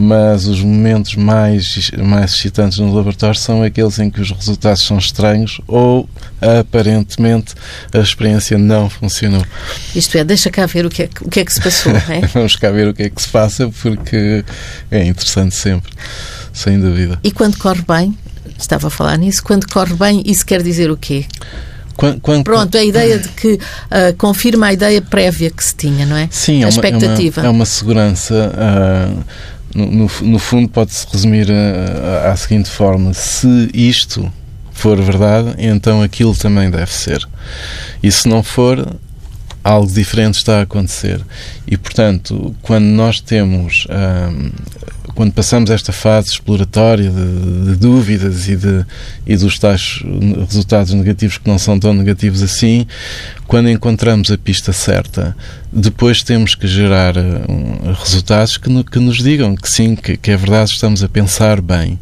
mas 0.00 0.46
os 0.46 0.60
momentos 0.60 1.16
mais, 1.16 1.90
mais 1.98 2.32
excitantes 2.32 2.78
no 2.78 2.94
laboratório 2.94 3.38
são 3.38 3.64
aqueles 3.64 3.98
em 3.98 4.08
que 4.08 4.20
os 4.20 4.30
resultados 4.30 4.82
são 4.86 4.96
estranhos 4.96 5.60
ou 5.66 6.08
aparentemente 6.40 7.54
a 7.92 7.98
experiência 7.98 8.56
não 8.56 8.88
funcionou. 8.88 9.44
Isto 9.96 10.18
é, 10.18 10.22
deixa 10.22 10.50
cá 10.50 10.66
ver 10.66 10.86
o 10.86 10.88
que 10.88 11.02
é, 11.02 11.08
o 11.20 11.28
que, 11.28 11.40
é 11.40 11.44
que 11.44 11.52
se 11.52 11.60
passou. 11.60 11.92
É? 11.96 12.20
Vamos 12.32 12.54
cá 12.54 12.70
ver 12.70 12.86
o 12.86 12.94
que 12.94 13.04
é 13.04 13.10
que 13.10 13.20
se 13.20 13.28
passa 13.28 13.68
porque 13.82 14.44
é 14.88 15.04
interessante 15.04 15.56
sempre, 15.56 15.90
sem 16.58 16.80
dúvida. 16.80 17.18
E 17.22 17.30
quando 17.30 17.56
corre 17.56 17.82
bem, 17.86 18.16
estava 18.58 18.88
a 18.88 18.90
falar 18.90 19.16
nisso, 19.16 19.42
quando 19.44 19.66
corre 19.68 19.94
bem, 19.94 20.22
isso 20.26 20.44
quer 20.44 20.62
dizer 20.62 20.90
o 20.90 20.96
quê? 20.96 21.24
Quando, 21.96 22.20
quando, 22.20 22.44
Pronto, 22.44 22.76
a 22.76 22.84
ideia 22.84 23.18
de 23.18 23.28
que 23.30 23.54
uh, 23.54 24.16
confirma 24.16 24.66
a 24.66 24.72
ideia 24.72 25.00
prévia 25.00 25.50
que 25.50 25.62
se 25.62 25.74
tinha, 25.74 26.04
não 26.04 26.16
é? 26.16 26.28
Sim, 26.30 26.64
a 26.64 26.66
é 26.66 26.68
expectativa. 26.68 27.40
Uma, 27.40 27.46
é, 27.46 27.50
uma, 27.50 27.56
é 27.56 27.58
uma 27.58 27.66
segurança. 27.66 28.52
Uh, 28.54 29.24
no, 29.74 30.10
no, 30.22 30.38
fundo, 30.38 30.68
pode-se 30.68 31.06
resumir 31.12 31.48
à 32.24 32.34
seguinte 32.36 32.68
forma: 32.70 33.14
se 33.14 33.70
isto 33.72 34.32
for 34.72 35.00
verdade, 35.00 35.54
então 35.58 36.02
aquilo 36.02 36.34
também 36.34 36.70
deve 36.70 36.90
ser. 36.92 37.24
E 38.02 38.10
se 38.10 38.28
não 38.28 38.42
for, 38.42 38.96
algo 39.62 39.92
diferente 39.92 40.36
está 40.36 40.58
a 40.58 40.62
acontecer. 40.62 41.20
E, 41.66 41.76
portanto, 41.76 42.54
quando 42.62 42.86
nós 42.86 43.20
temos. 43.20 43.86
Hum, 43.90 44.50
quando 45.18 45.32
passamos 45.32 45.68
esta 45.68 45.92
fase 45.92 46.28
exploratória 46.28 47.10
de, 47.10 47.64
de 47.64 47.74
dúvidas 47.74 48.46
e, 48.46 48.54
de, 48.54 48.86
e 49.26 49.36
dos 49.36 49.58
tais 49.58 50.00
resultados 50.46 50.94
negativos 50.94 51.38
que 51.38 51.48
não 51.48 51.58
são 51.58 51.76
tão 51.76 51.92
negativos 51.92 52.40
assim, 52.40 52.86
quando 53.44 53.68
encontramos 53.68 54.30
a 54.30 54.38
pista 54.38 54.72
certa, 54.72 55.36
depois 55.72 56.22
temos 56.22 56.54
que 56.54 56.68
gerar 56.68 57.16
um, 57.18 57.92
resultados 57.94 58.58
que, 58.58 58.68
no, 58.68 58.84
que, 58.84 59.00
nos 59.00 59.16
digam 59.16 59.56
que 59.56 59.68
sim, 59.68 59.96
que, 59.96 60.16
que 60.16 60.30
é 60.30 60.36
verdade, 60.36 60.70
estamos 60.70 61.02
a 61.02 61.08
pensar 61.08 61.60
bem. 61.60 61.98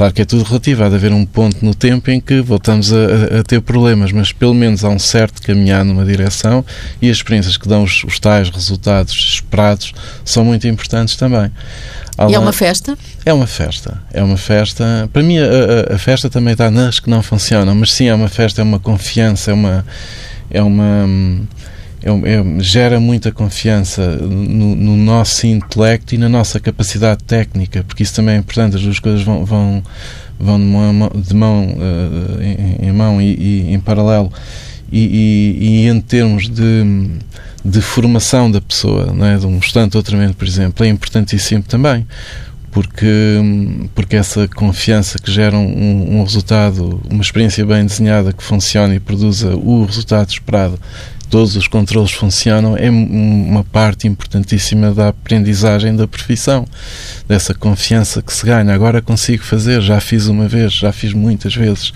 Claro 0.00 0.14
que 0.14 0.22
é 0.22 0.24
tudo 0.24 0.44
relativo, 0.44 0.82
há 0.82 0.88
de 0.88 0.94
haver 0.94 1.12
um 1.12 1.26
ponto 1.26 1.62
no 1.62 1.74
tempo 1.74 2.10
em 2.10 2.18
que 2.18 2.40
voltamos 2.40 2.90
a, 2.90 3.40
a, 3.40 3.42
ter 3.42 3.60
problemas, 3.60 4.10
mas 4.12 4.32
pelo 4.32 4.54
menos 4.54 4.82
há 4.82 4.88
um 4.88 4.98
certo 4.98 5.42
caminhar 5.42 5.84
numa 5.84 6.06
direção 6.06 6.64
e 7.02 7.10
as 7.10 7.18
experiências 7.18 7.58
que 7.58 7.68
dão 7.68 7.82
os, 7.82 8.02
os 8.04 8.18
tais 8.18 8.48
resultados 8.48 9.12
esperados 9.12 9.92
são 10.24 10.42
muito 10.42 10.66
importantes 10.66 11.16
também. 11.16 11.52
e 12.30 12.34
é 12.34 12.38
uma 12.38 12.50
festa? 12.50 12.96
É 13.26 13.34
uma 13.34 13.46
festa. 13.46 14.02
É 14.10 14.22
uma 14.22 14.38
festa. 14.38 15.10
Para 15.12 15.22
mim, 15.22 15.36
a, 15.36 15.92
a, 15.92 15.96
a 15.96 15.98
festa 15.98 16.30
também 16.30 16.52
está 16.52 16.70
nas 16.70 16.98
que 16.98 17.10
não 17.10 17.22
funcionam, 17.22 17.74
mas 17.74 17.92
sim, 17.92 18.06
é 18.06 18.14
uma 18.14 18.28
festa, 18.28 18.62
é 18.62 18.64
uma 18.64 18.80
confiança, 18.80 19.50
é 19.50 19.54
uma. 19.54 19.84
É 20.50 20.62
uma 20.62 21.06
é, 22.02 22.10
é, 22.10 22.60
gera 22.60 22.98
muita 22.98 23.30
confiança 23.30 24.16
no, 24.16 24.74
no, 24.74 24.96
nosso 24.96 25.46
intelecto 25.46 26.14
e 26.14 26.18
na 26.18 26.28
nossa 26.28 26.58
capacidade 26.58 27.22
técnica, 27.24 27.84
porque 27.84 28.02
isso 28.02 28.14
também 28.14 28.36
é 28.36 28.38
importante, 28.38 28.76
as 28.76 28.82
duas 28.82 28.98
coisas 28.98 29.22
vão, 29.22 29.44
vão, 29.44 29.82
vão 30.38 30.58
de 30.58 30.64
mão, 30.64 31.10
de 31.14 31.34
mão 31.34 31.64
uh, 31.68 32.42
em, 32.42 32.88
em, 32.88 32.92
mão 32.92 33.20
e, 33.20 33.34
e 33.34 33.74
em 33.74 33.80
paralelo. 33.80 34.32
E, 34.90 34.98
e, 34.98 35.84
e, 35.84 35.88
em 35.88 36.00
termos 36.00 36.48
de, 36.48 37.10
de 37.64 37.80
formação 37.80 38.50
da 38.50 38.60
pessoa, 38.60 39.12
não 39.12 39.24
é? 39.24 39.36
de 39.36 39.46
um 39.46 39.58
estudante 39.58 39.92
doutoramento, 39.92 40.36
por 40.36 40.48
exemplo, 40.48 40.84
é 40.84 40.88
importantíssimo 40.88 41.62
também 41.62 42.04
porque, 42.70 43.86
porque 43.94 44.16
essa 44.16 44.46
confiança 44.48 45.18
que 45.18 45.30
gera 45.30 45.56
um, 45.56 46.18
um, 46.18 46.22
resultado, 46.22 47.00
uma 47.10 47.22
experiência 47.22 47.64
bem 47.66 47.84
desenhada 47.84 48.32
que 48.32 48.42
funciona 48.42 48.94
e 48.94 49.00
produza 49.00 49.54
o 49.56 49.84
resultado 49.84 50.30
esperado 50.30 50.78
todos 51.30 51.54
os 51.56 51.68
controles 51.68 52.10
funcionam, 52.10 52.76
é 52.76 52.90
uma 52.90 53.62
parte 53.62 54.08
importantíssima 54.08 54.92
da 54.92 55.08
aprendizagem 55.08 55.94
da 55.94 56.06
profissão, 56.06 56.66
dessa 57.28 57.54
confiança 57.54 58.20
que 58.20 58.32
se 58.32 58.44
ganha. 58.44 58.74
Agora 58.74 59.00
consigo 59.00 59.44
fazer, 59.44 59.80
já 59.80 60.00
fiz 60.00 60.26
uma 60.26 60.48
vez, 60.48 60.72
já 60.72 60.92
fiz 60.92 61.12
muitas 61.12 61.54
vezes. 61.54 61.92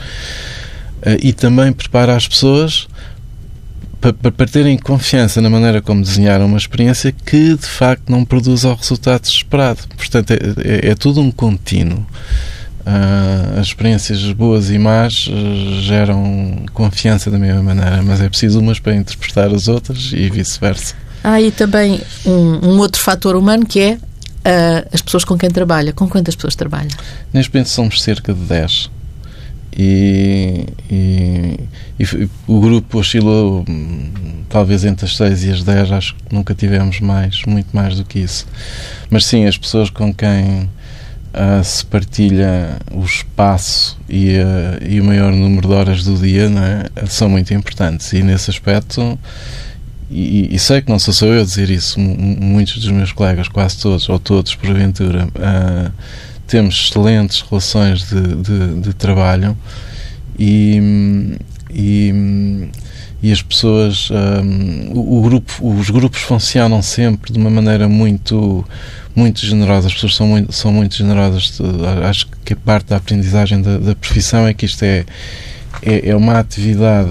Eh, 1.03 1.19
e 1.21 1.33
também 1.33 1.73
prepara 1.73 2.15
as 2.15 2.29
pessoas 2.29 2.87
para, 4.01 4.47
terem 4.47 4.77
confiança 4.79 5.41
na 5.41 5.49
maneira 5.49 5.81
como 5.81 6.03
desenharam 6.03 6.47
uma 6.47 6.59
experiência 6.59 7.11
que 7.11 7.57
de 7.57 7.67
facto 7.67 8.11
não 8.11 8.25
produz 8.25 8.65
o 8.65 8.75
resultado 8.75 9.25
esperado. 9.25 9.81
Portanto, 9.97 10.31
é, 10.31 10.37
é, 10.87 10.91
é 10.91 10.95
tudo 10.95 11.21
um 11.21 11.31
contínuo. 11.31 12.07
As 13.55 13.67
experiências 13.67 14.21
boas 14.33 14.71
e 14.71 14.79
más 14.79 15.29
uh, 15.29 15.81
geram 15.83 16.65
confiança 16.73 17.31
da 17.31 17.39
mesma 17.39 17.63
maneira, 17.63 18.03
mas 18.03 18.21
é 18.21 18.29
preciso 18.29 18.59
umas 18.59 18.81
para 18.81 18.95
interpretar 18.95 19.55
as 19.55 19.69
outras 19.69 20.11
e 20.13 20.29
vice-versa. 20.29 20.95
Há 21.23 21.33
aí 21.33 21.51
também 21.51 22.01
um, 22.27 22.69
um, 22.69 22.79
outro 22.79 23.01
fator 23.01 23.37
humano 23.37 23.65
que 23.65 23.81
é 23.81 23.93
uh, 23.95 24.89
as 24.93 25.01
pessoas 25.01 25.25
com 25.25 25.39
quem 25.39 25.51
trabalha. 25.51 25.93
Com 25.93 26.09
quantas 26.09 26.35
pessoas 26.35 26.55
trabalha? 26.55 26.91
Neste 27.33 27.53
momento 27.55 27.69
somos 27.69 28.03
cerca 28.03 28.35
de 28.35 28.41
10. 28.41 28.91
E, 29.77 30.67
e, 30.91 31.59
e, 31.99 32.29
o 32.47 32.61
grupo 32.61 32.99
oscilou 32.99 33.65
hum, 33.69 34.11
talvez 34.49 34.85
entre 34.85 35.05
as 35.07 35.17
6 35.17 35.45
e 35.45 35.51
as 35.51 35.63
10, 35.65 35.93
acho 35.93 36.15
que 36.15 36.35
nunca 36.35 36.55
tivemos 36.55 37.01
mais, 37.01 37.43
muito 37.47 37.75
mais 37.75 37.97
do 37.97 38.05
que 38.05 38.21
isso. 38.21 38.47
Mas 39.11 39.27
sim, 39.27 39.47
as 39.47 39.59
pessoas 39.59 39.91
com 39.91 40.15
quem 40.15 40.69
uh, 41.35 41.63
se 41.63 41.85
partilha 41.85 42.79
o 42.93 43.05
espaço 43.05 43.99
e, 44.09 44.39
uh, 44.39 44.89
e, 44.89 45.01
o 45.01 45.05
maior 45.05 45.33
número 45.33 45.69
de 45.69 45.75
horas 45.75 46.05
do 46.05 46.17
dia 46.17 46.51
é? 46.97 47.07
são 47.07 47.29
muito 47.29 47.53
importantes 47.53 48.13
e 48.13 48.23
nesse 48.23 48.51
aspecto 48.51 49.19
e, 50.11 50.55
e, 50.55 50.59
sei 50.59 50.81
que 50.81 50.91
não 50.91 50.99
sou 50.99 51.13
só 51.13 51.27
eu 51.27 51.41
a 51.41 51.45
dizer 51.45 51.71
isso 51.71 51.99
muitos 51.99 52.79
dos 52.79 52.91
meus 52.91 53.11
colegas, 53.11 53.49
quase 53.49 53.79
todos 53.79 54.09
ou 54.09 54.19
todos 54.19 54.55
porventura 54.55 55.27
uh, 55.27 55.93
temos 56.47 56.75
excelentes 56.75 57.41
relações 57.41 58.09
de, 58.09 58.21
de, 58.21 58.81
de 58.81 58.93
trabalho 58.95 59.57
e, 60.39 61.39
e, 61.71 62.69
e 63.23 63.33
as 63.33 63.43
pessoas 63.43 64.11
um, 64.11 64.93
o, 64.93 65.19
o, 65.19 65.23
grupo 65.23 65.67
os 65.67 65.91
grupos 65.91 66.21
funcionam 66.21 66.83
sempre 66.83 67.33
de 67.33 67.39
uma 67.39 67.51
maneira 67.51 67.89
muito 67.89 68.65
muito 69.15 69.47
generosas, 69.47 69.87
as 69.87 69.95
pessoas 69.95 70.17
são 70.17 70.27
muito, 70.27 70.53
são 70.53 70.73
muito 70.73 70.97
generosas. 70.97 71.59
Acho 72.09 72.27
que 72.45 72.53
a 72.53 72.57
parte 72.57 72.89
da 72.89 72.97
aprendizagem 72.97 73.63
da, 73.63 73.79
da 73.79 73.95
profissão 73.95 74.47
é 74.47 74.53
que 74.53 74.67
isto 74.67 74.83
é, 74.83 75.05
é, 75.83 76.11
é, 76.11 76.17
uma 76.17 76.39
atividade 76.39 77.11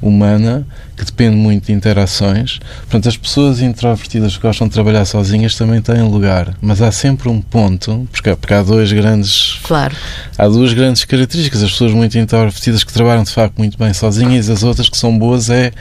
humana 0.00 0.66
que 0.96 1.04
depende 1.04 1.36
muito 1.36 1.66
de 1.66 1.72
interações. 1.72 2.58
Portanto, 2.80 3.08
as 3.08 3.16
pessoas 3.16 3.60
introvertidas 3.60 4.36
que 4.36 4.42
gostam 4.42 4.66
de 4.66 4.72
trabalhar 4.72 5.04
sozinhas 5.04 5.54
também 5.54 5.80
têm 5.80 6.02
lugar, 6.02 6.54
mas 6.60 6.80
há 6.80 6.90
sempre 6.90 7.28
um 7.28 7.40
ponto, 7.40 8.08
porque, 8.10 8.34
porque 8.34 8.54
há 8.54 8.62
dois 8.62 8.92
grandes. 8.92 9.58
Claro. 9.62 9.94
Há 10.38 10.46
duas 10.48 10.72
grandes 10.72 11.04
características. 11.04 11.62
As 11.62 11.70
pessoas 11.70 11.92
muito 11.92 12.16
introvertidas 12.18 12.82
que 12.82 12.92
trabalham 12.92 13.24
de 13.24 13.32
facto 13.32 13.58
muito 13.58 13.78
bem 13.78 13.92
sozinhas, 13.92 14.48
e 14.48 14.52
as 14.52 14.62
outras 14.62 14.88
que 14.88 14.96
são 14.96 15.16
boas 15.18 15.50
é 15.50 15.72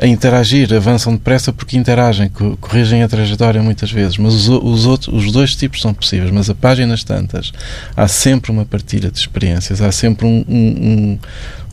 a 0.00 0.06
interagir, 0.06 0.72
avançam 0.72 1.12
depressa 1.12 1.52
porque 1.52 1.76
interagem, 1.76 2.30
corrigem 2.58 3.02
a 3.02 3.08
trajetória 3.08 3.62
muitas 3.62 3.92
vezes, 3.92 4.16
mas 4.16 4.32
os, 4.32 4.48
os, 4.48 4.86
outros, 4.86 5.14
os 5.14 5.30
dois 5.30 5.54
tipos 5.54 5.82
são 5.82 5.92
possíveis, 5.92 6.30
mas 6.30 6.48
a 6.48 6.54
páginas 6.54 7.04
tantas 7.04 7.52
há 7.94 8.08
sempre 8.08 8.50
uma 8.50 8.64
partilha 8.64 9.10
de 9.10 9.18
experiências, 9.18 9.82
há 9.82 9.92
sempre 9.92 10.26
um, 10.26 10.42
um, 10.48 11.18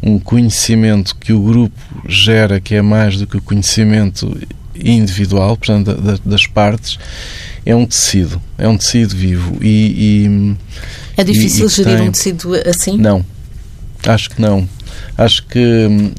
um 0.03 0.19
conhecimento 0.19 1.15
que 1.15 1.31
o 1.31 1.41
grupo 1.41 1.79
gera 2.05 2.59
que 2.59 2.75
é 2.75 2.81
mais 2.81 3.17
do 3.17 3.25
que 3.25 3.37
o 3.37 3.41
conhecimento 3.41 4.37
individual, 4.75 5.55
portanto, 5.55 5.93
da, 5.93 6.17
das 6.25 6.45
partes, 6.45 6.99
é 7.65 7.73
um 7.73 7.85
tecido, 7.85 8.41
é 8.57 8.67
um 8.67 8.77
tecido 8.77 9.15
vivo 9.15 9.57
e, 9.61 10.25
e 10.27 10.57
é 11.15 11.23
difícil 11.23 11.63
e, 11.63 11.67
e 11.67 11.69
gerir 11.69 11.97
tem... 11.97 12.09
um 12.09 12.11
tecido 12.11 12.53
assim? 12.69 12.97
Não, 12.97 13.25
acho 14.05 14.31
que 14.31 14.41
não. 14.41 14.67
Acho 15.17 15.43
que 15.43 16.11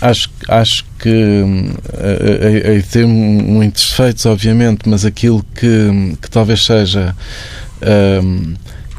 acho, 0.00 0.30
acho 0.48 0.84
que 0.98 1.10
aí 2.66 2.82
tem 2.82 3.06
muitos 3.06 3.90
defeitos, 3.90 4.26
obviamente, 4.26 4.88
mas 4.88 5.04
aquilo 5.04 5.44
que, 5.54 6.16
que 6.20 6.30
talvez 6.30 6.64
seja. 6.64 7.14
Um, 8.22 8.54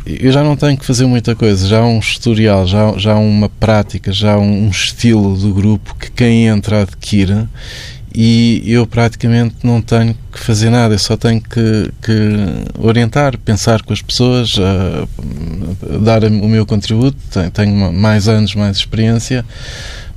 eu 0.05 0.31
já 0.31 0.41
não 0.41 0.55
tenho 0.55 0.77
que 0.77 0.85
fazer 0.85 1.05
muita 1.05 1.35
coisa, 1.35 1.67
já 1.67 1.79
há 1.79 1.85
um 1.85 1.99
historial, 1.99 2.65
já, 2.65 2.93
já 2.97 3.13
há 3.13 3.19
uma 3.19 3.49
prática, 3.49 4.13
já 4.13 4.35
há 4.35 4.39
um 4.39 4.69
estilo 4.69 5.35
do 5.35 5.53
grupo 5.53 5.93
que 5.95 6.09
quem 6.09 6.47
entra 6.47 6.83
adquire 6.83 7.45
e 8.19 8.63
eu 8.65 8.87
praticamente 8.87 9.57
não 9.63 9.79
tenho 9.79 10.15
que 10.31 10.39
fazer 10.39 10.71
nada, 10.71 10.95
eu 10.95 10.99
só 10.99 11.15
tenho 11.15 11.39
que, 11.39 11.91
que 12.01 12.31
orientar, 12.79 13.37
pensar 13.37 13.83
com 13.83 13.93
as 13.93 14.01
pessoas, 14.01 14.55
dar 16.01 16.23
o 16.23 16.47
meu 16.47 16.65
contributo. 16.65 17.17
Tenho 17.53 17.93
mais 17.93 18.27
anos, 18.27 18.55
mais 18.55 18.77
experiência, 18.77 19.45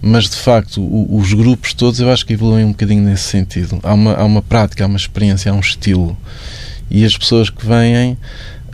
mas 0.02 0.24
de 0.24 0.36
facto 0.36 0.80
os 1.14 1.32
grupos 1.32 1.74
todos 1.74 2.00
eu 2.00 2.10
acho 2.10 2.24
que 2.24 2.32
evoluem 2.32 2.64
um 2.64 2.70
bocadinho 2.70 3.02
nesse 3.02 3.24
sentido. 3.24 3.78
Há 3.82 3.94
uma, 3.94 4.14
há 4.14 4.24
uma 4.24 4.42
prática, 4.42 4.84
há 4.84 4.86
uma 4.86 4.96
experiência, 4.96 5.50
há 5.50 5.54
um 5.54 5.60
estilo. 5.60 6.16
E 6.90 7.04
as 7.04 7.16
pessoas 7.16 7.50
que 7.50 7.64
vêm 7.64 8.18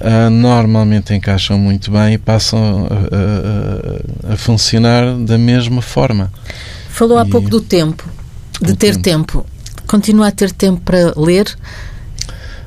uh, 0.01 0.31
normalmente 0.31 1.13
encaixam 1.13 1.59
muito 1.59 1.91
bem 1.91 2.15
e 2.15 2.19
passam 2.19 2.89
a, 2.89 4.31
a, 4.31 4.35
a 4.35 4.37
funcionar 4.37 5.17
da 5.19 5.37
mesma 5.37 5.83
forma. 5.83 6.33
Falou 6.89 7.19
há 7.19 7.27
pouco 7.27 7.51
do 7.51 7.61
tempo 7.61 8.09
de 8.61 8.75
ter 8.75 8.97
tempo. 8.97 9.45
Continua 9.87 10.29
a 10.29 10.33
ter 10.33 10.51
tempo 10.51 10.81
para 10.81 11.13
ler? 11.17 11.55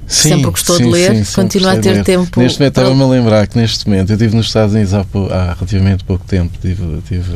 Sim, 0.10 0.30
sempre 0.30 0.50
gostou 0.50 0.76
sim, 0.76 0.86
de 0.86 0.90
ler, 0.90 1.24
sim, 1.24 1.36
continua 1.36 1.74
a 1.74 1.78
ter 1.78 1.94
ler. 1.94 2.04
tempo. 2.04 2.40
Neste 2.40 2.60
momento, 2.60 2.74
para... 2.74 2.84
estava-me 2.84 3.04
a 3.04 3.08
lembrar 3.08 3.48
que 3.48 3.58
neste 3.60 3.88
momento, 3.88 4.10
eu 4.10 4.16
estive 4.16 4.36
nos 4.36 4.48
Estados 4.48 4.74
Unidos 4.74 4.94
há, 4.96 5.06
há 5.32 5.54
relativamente 5.54 6.04
pouco 6.04 6.26
tempo, 6.26 6.58
tive, 6.60 7.02
tive 7.08 7.32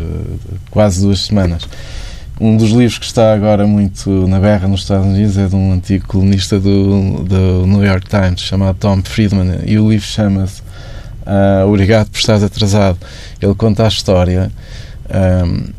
quase 0.72 1.02
duas 1.02 1.22
semanas. 1.22 1.68
Um 2.42 2.58
dos 2.58 2.72
livros 2.72 2.98
que 2.98 3.06
está 3.06 3.32
agora 3.32 3.68
muito 3.68 4.10
na 4.28 4.40
berra 4.40 4.68
nos 4.68 4.82
Estados 4.82 5.06
Unidos 5.06 5.38
é 5.38 5.46
de 5.46 5.56
um 5.56 5.72
antigo 5.72 6.08
colunista 6.08 6.60
do, 6.60 7.24
do 7.24 7.68
New 7.68 7.84
York 7.84 8.10
Times 8.10 8.42
chamado 8.42 8.76
Tom 8.80 9.04
Friedman 9.04 9.60
e 9.68 9.78
o 9.78 9.88
livro 9.88 10.08
chama-se 10.08 10.62
uh, 11.28 11.68
Obrigado 11.68 12.10
por 12.10 12.18
Estás 12.18 12.44
Atrasado. 12.44 12.98
Ele 13.40 13.54
conta 13.54 13.86
a 13.86 13.88
história 13.88 14.52
um, 15.14 15.74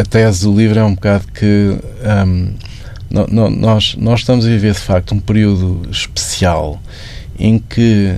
a, 0.00 0.04
tese 0.04 0.44
do 0.44 0.56
livro 0.56 0.78
é 0.78 0.84
um 0.84 0.94
bocado 0.94 1.24
que 1.34 1.76
um, 2.26 2.52
no, 3.16 3.26
no, 3.26 3.50
nós, 3.50 3.96
nós 3.96 4.20
estamos 4.20 4.44
a 4.44 4.48
viver 4.48 4.74
de 4.74 4.80
facto 4.80 5.14
um 5.14 5.20
período 5.20 5.88
especial 5.90 6.80
em 7.38 7.58
que 7.58 8.14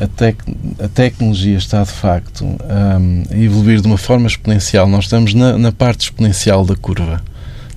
a, 0.00 0.06
tec, 0.06 0.38
a 0.82 0.88
tecnologia 0.88 1.58
está 1.58 1.82
de 1.82 1.90
facto 1.90 2.44
um, 2.44 3.24
a 3.30 3.36
evoluir 3.36 3.80
de 3.80 3.86
uma 3.86 3.98
forma 3.98 4.26
exponencial. 4.26 4.88
Nós 4.88 5.04
estamos 5.04 5.34
na, 5.34 5.58
na 5.58 5.72
parte 5.72 6.02
exponencial 6.02 6.64
da 6.64 6.76
curva 6.76 7.22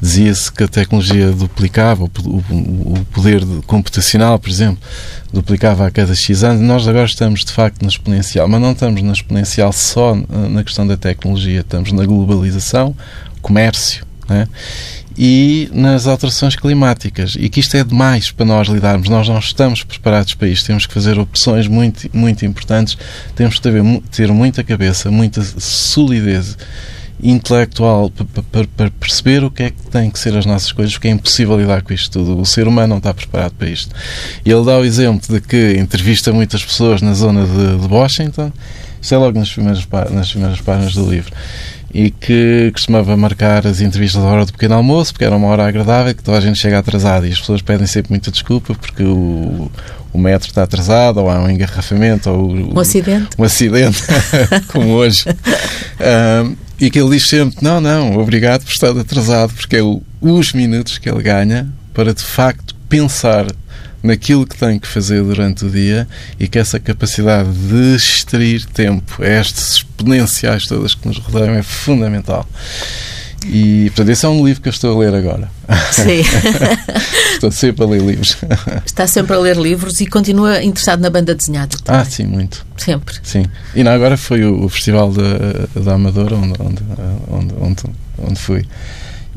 dizia-se 0.01 0.51
que 0.51 0.63
a 0.63 0.67
tecnologia 0.67 1.31
duplicava, 1.31 2.03
o 2.05 3.05
poder 3.11 3.45
computacional, 3.67 4.39
por 4.39 4.49
exemplo, 4.49 4.79
duplicava 5.31 5.85
a 5.85 5.91
cada 5.91 6.15
X 6.15 6.43
anos. 6.43 6.59
Nós 6.59 6.87
agora 6.87 7.05
estamos, 7.05 7.45
de 7.45 7.51
facto, 7.51 7.83
na 7.83 7.87
exponencial, 7.87 8.47
mas 8.47 8.59
não 8.59 8.71
estamos 8.71 9.01
na 9.03 9.13
exponencial 9.13 9.71
só 9.71 10.15
na 10.49 10.63
questão 10.63 10.87
da 10.87 10.97
tecnologia, 10.97 11.59
estamos 11.59 11.91
na 11.91 12.03
globalização, 12.03 12.95
comércio, 13.43 14.03
né? 14.27 14.47
E 15.17 15.69
nas 15.73 16.07
alterações 16.07 16.55
climáticas. 16.55 17.35
E 17.39 17.49
que 17.49 17.59
isto 17.59 17.75
é 17.75 17.83
demais 17.83 18.31
para 18.31 18.45
nós 18.45 18.67
lidarmos. 18.67 19.09
Nós 19.09 19.27
não 19.27 19.39
estamos 19.39 19.83
preparados 19.83 20.33
para 20.33 20.47
isto. 20.47 20.67
Temos 20.67 20.85
que 20.85 20.93
fazer 20.93 21.19
opções 21.19 21.67
muito, 21.67 22.09
muito 22.13 22.45
importantes. 22.45 22.97
Temos 23.35 23.55
que 23.55 23.61
ter, 23.61 23.73
ter 24.11 24.31
muita 24.31 24.63
cabeça, 24.63 25.11
muita 25.11 25.41
solidez 25.59 26.57
intelectual 27.23 28.11
para, 28.51 28.89
perceber 28.89 29.43
o 29.43 29.51
que 29.51 29.63
é 29.63 29.69
que 29.69 29.83
tem 29.91 30.09
que 30.09 30.17
ser 30.17 30.35
as 30.35 30.45
nossas 30.45 30.71
coisas, 30.71 30.93
porque 30.93 31.07
é 31.07 31.11
impossível 31.11 31.59
lidar 31.59 31.83
com 31.83 31.93
isto 31.93 32.11
tudo. 32.11 32.39
O 32.39 32.45
ser 32.45 32.67
humano 32.67 32.87
não 32.87 32.97
está 32.97 33.13
preparado 33.13 33.53
para 33.53 33.69
isto. 33.69 33.93
Ele 34.43 34.65
dá 34.65 34.79
o 34.79 34.83
exemplo 34.83 35.21
de 35.33 35.39
que 35.39 35.73
entrevista 35.77 36.33
muitas 36.33 36.65
pessoas 36.65 37.01
na 37.01 37.13
zona 37.13 37.45
de, 37.45 37.87
de 37.87 37.93
Washington, 37.93 38.51
isto 39.01 39.15
é 39.15 39.17
logo 39.17 39.37
nas 39.37 39.51
primeiras, 39.51 39.87
nas 40.11 40.31
primeiras 40.31 40.61
páginas 40.61 40.93
do 40.93 41.09
livro, 41.09 41.31
e 41.93 42.11
que 42.11 42.69
costumava 42.73 43.15
marcar 43.17 43.65
as 43.67 43.81
entrevistas 43.81 44.23
à 44.23 44.27
hora 44.27 44.45
do 44.45 44.51
pequeno 44.51 44.75
almoço, 44.75 45.13
porque 45.13 45.25
era 45.25 45.35
uma 45.35 45.47
hora 45.47 45.67
agradável, 45.67 46.13
que 46.15 46.23
toda 46.23 46.37
a 46.37 46.41
gente 46.41 46.57
chega 46.57 46.79
atrasada 46.79 47.27
e 47.27 47.31
as 47.31 47.39
pessoas 47.39 47.61
pedem 47.61 47.87
sempre 47.87 48.11
muita 48.11 48.31
desculpa 48.31 48.73
porque 48.75 49.03
o, 49.03 49.69
o 50.13 50.17
metro 50.17 50.49
está 50.49 50.63
atrasado, 50.63 51.19
ou 51.19 51.29
há 51.29 51.39
um 51.39 51.49
engarrafamento, 51.49 52.29
ou 52.29 52.51
um 52.51 52.79
acidente, 52.79 53.29
um 53.37 53.43
acidente 53.43 54.01
como 54.71 54.89
hoje. 54.89 55.25
Um, 55.99 56.55
E 56.81 56.89
que 56.89 56.99
ele 56.99 57.11
diz 57.11 57.27
sempre: 57.27 57.57
não, 57.61 57.79
não, 57.79 58.17
obrigado 58.17 58.63
por 58.63 58.71
estar 58.71 58.89
atrasado, 58.97 59.53
porque 59.53 59.75
é 59.75 59.83
o, 59.83 60.01
os 60.19 60.51
minutos 60.51 60.97
que 60.97 61.07
ele 61.07 61.21
ganha 61.21 61.71
para 61.93 62.11
de 62.11 62.23
facto 62.23 62.75
pensar 62.89 63.45
naquilo 64.03 64.45
que 64.45 64.57
tem 64.57 64.79
que 64.79 64.87
fazer 64.87 65.23
durante 65.23 65.65
o 65.65 65.69
dia 65.69 66.07
e 66.39 66.47
que 66.47 66.57
essa 66.57 66.79
capacidade 66.79 67.49
de 67.51 67.95
extrair 67.95 68.65
tempo, 68.65 69.23
estas 69.23 69.75
exponenciais 69.75 70.65
todas 70.65 70.95
que 70.95 71.07
nos 71.07 71.17
rodeiam, 71.17 71.53
é 71.55 71.63
fundamental. 71.63 72.47
E, 73.45 73.85
portanto, 73.89 74.09
esse 74.09 74.25
é 74.25 74.29
um 74.29 74.45
livro 74.45 74.61
que 74.61 74.69
eu 74.69 74.71
estou 74.71 74.95
a 74.95 74.99
ler 74.99 75.15
agora. 75.15 75.49
Sim. 75.91 76.21
estou 77.33 77.51
sempre 77.51 77.83
a 77.83 77.87
ler 77.87 78.01
livros. 78.01 78.37
Está 78.85 79.07
sempre 79.07 79.35
a 79.35 79.39
ler 79.39 79.57
livros 79.57 79.99
e 79.99 80.05
continua 80.05 80.63
interessado 80.63 80.99
na 80.99 81.09
banda 81.09 81.33
desenhada 81.33 81.75
também. 81.83 82.01
Ah, 82.01 82.05
sim, 82.05 82.25
muito. 82.25 82.63
Sempre. 82.77 83.15
Sim. 83.23 83.45
E 83.73 83.83
não, 83.83 83.91
agora 83.91 84.15
foi 84.15 84.45
o, 84.45 84.65
o 84.65 84.69
Festival 84.69 85.11
da, 85.11 85.81
da 85.81 85.93
Amadora 85.93 86.35
onde, 86.35 86.53
onde, 86.59 86.83
onde, 87.29 87.53
onde, 87.59 87.83
onde 88.19 88.39
fui. 88.39 88.65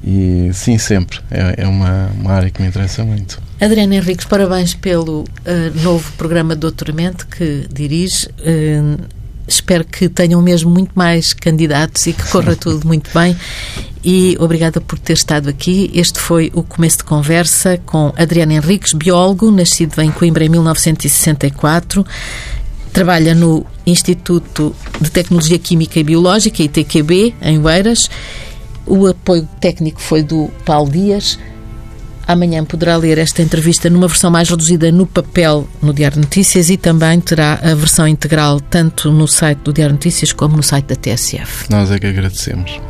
E 0.06 0.50
sim, 0.52 0.76
sempre. 0.76 1.18
É, 1.30 1.62
é 1.62 1.66
uma, 1.66 2.10
uma 2.20 2.32
área 2.32 2.50
que 2.50 2.60
me 2.60 2.68
interessa 2.68 3.02
muito. 3.02 3.40
Adriana 3.58 3.94
Henriques, 3.94 4.26
parabéns 4.26 4.74
pelo 4.74 5.20
uh, 5.22 5.82
novo 5.82 6.12
programa 6.12 6.54
de 6.54 6.60
doutoramento 6.60 7.26
que 7.26 7.66
dirige. 7.72 8.26
Uh, 8.26 9.02
espero 9.48 9.84
que 9.84 10.08
tenham 10.08 10.42
mesmo 10.42 10.70
muito 10.70 10.92
mais 10.94 11.32
candidatos 11.32 12.06
e 12.06 12.12
que 12.12 12.22
corra 12.30 12.54
tudo 12.56 12.86
muito 12.86 13.10
bem. 13.14 13.34
E 14.04 14.36
obrigada 14.38 14.78
por 14.78 14.98
ter 14.98 15.14
estado 15.14 15.48
aqui. 15.48 15.90
Este 15.94 16.18
foi 16.18 16.52
o 16.54 16.62
começo 16.62 16.98
de 16.98 17.04
conversa 17.04 17.80
com 17.86 18.12
Adriana 18.16 18.52
Henriques, 18.52 18.92
biólogo, 18.92 19.50
nascido 19.50 19.98
em 20.02 20.10
Coimbra 20.10 20.44
em 20.44 20.50
1964. 20.50 22.04
Trabalha 22.92 23.34
no 23.34 23.64
Instituto 23.86 24.76
de 25.00 25.10
Tecnologia 25.10 25.58
Química 25.58 25.98
e 25.98 26.04
Biológica, 26.04 26.62
ITQB, 26.62 27.34
em 27.40 27.58
Oeiras. 27.58 28.10
O 28.86 29.06
apoio 29.06 29.48
técnico 29.60 30.00
foi 30.00 30.22
do 30.22 30.48
Paulo 30.64 30.90
Dias. 30.90 31.38
Amanhã 32.26 32.64
poderá 32.64 32.96
ler 32.96 33.18
esta 33.18 33.42
entrevista 33.42 33.90
numa 33.90 34.08
versão 34.08 34.30
mais 34.30 34.48
reduzida 34.48 34.90
no 34.90 35.06
papel 35.06 35.68
no 35.82 35.92
Diário 35.92 36.18
Notícias 36.18 36.70
e 36.70 36.76
também 36.76 37.20
terá 37.20 37.60
a 37.62 37.74
versão 37.74 38.08
integral 38.08 38.60
tanto 38.60 39.10
no 39.10 39.28
site 39.28 39.58
do 39.58 39.72
Diário 39.72 39.94
Notícias 39.94 40.32
como 40.32 40.56
no 40.56 40.62
site 40.62 40.86
da 40.86 40.96
TSF. 40.96 41.70
Nós 41.70 41.90
é 41.90 41.98
que 41.98 42.06
agradecemos. 42.06 42.80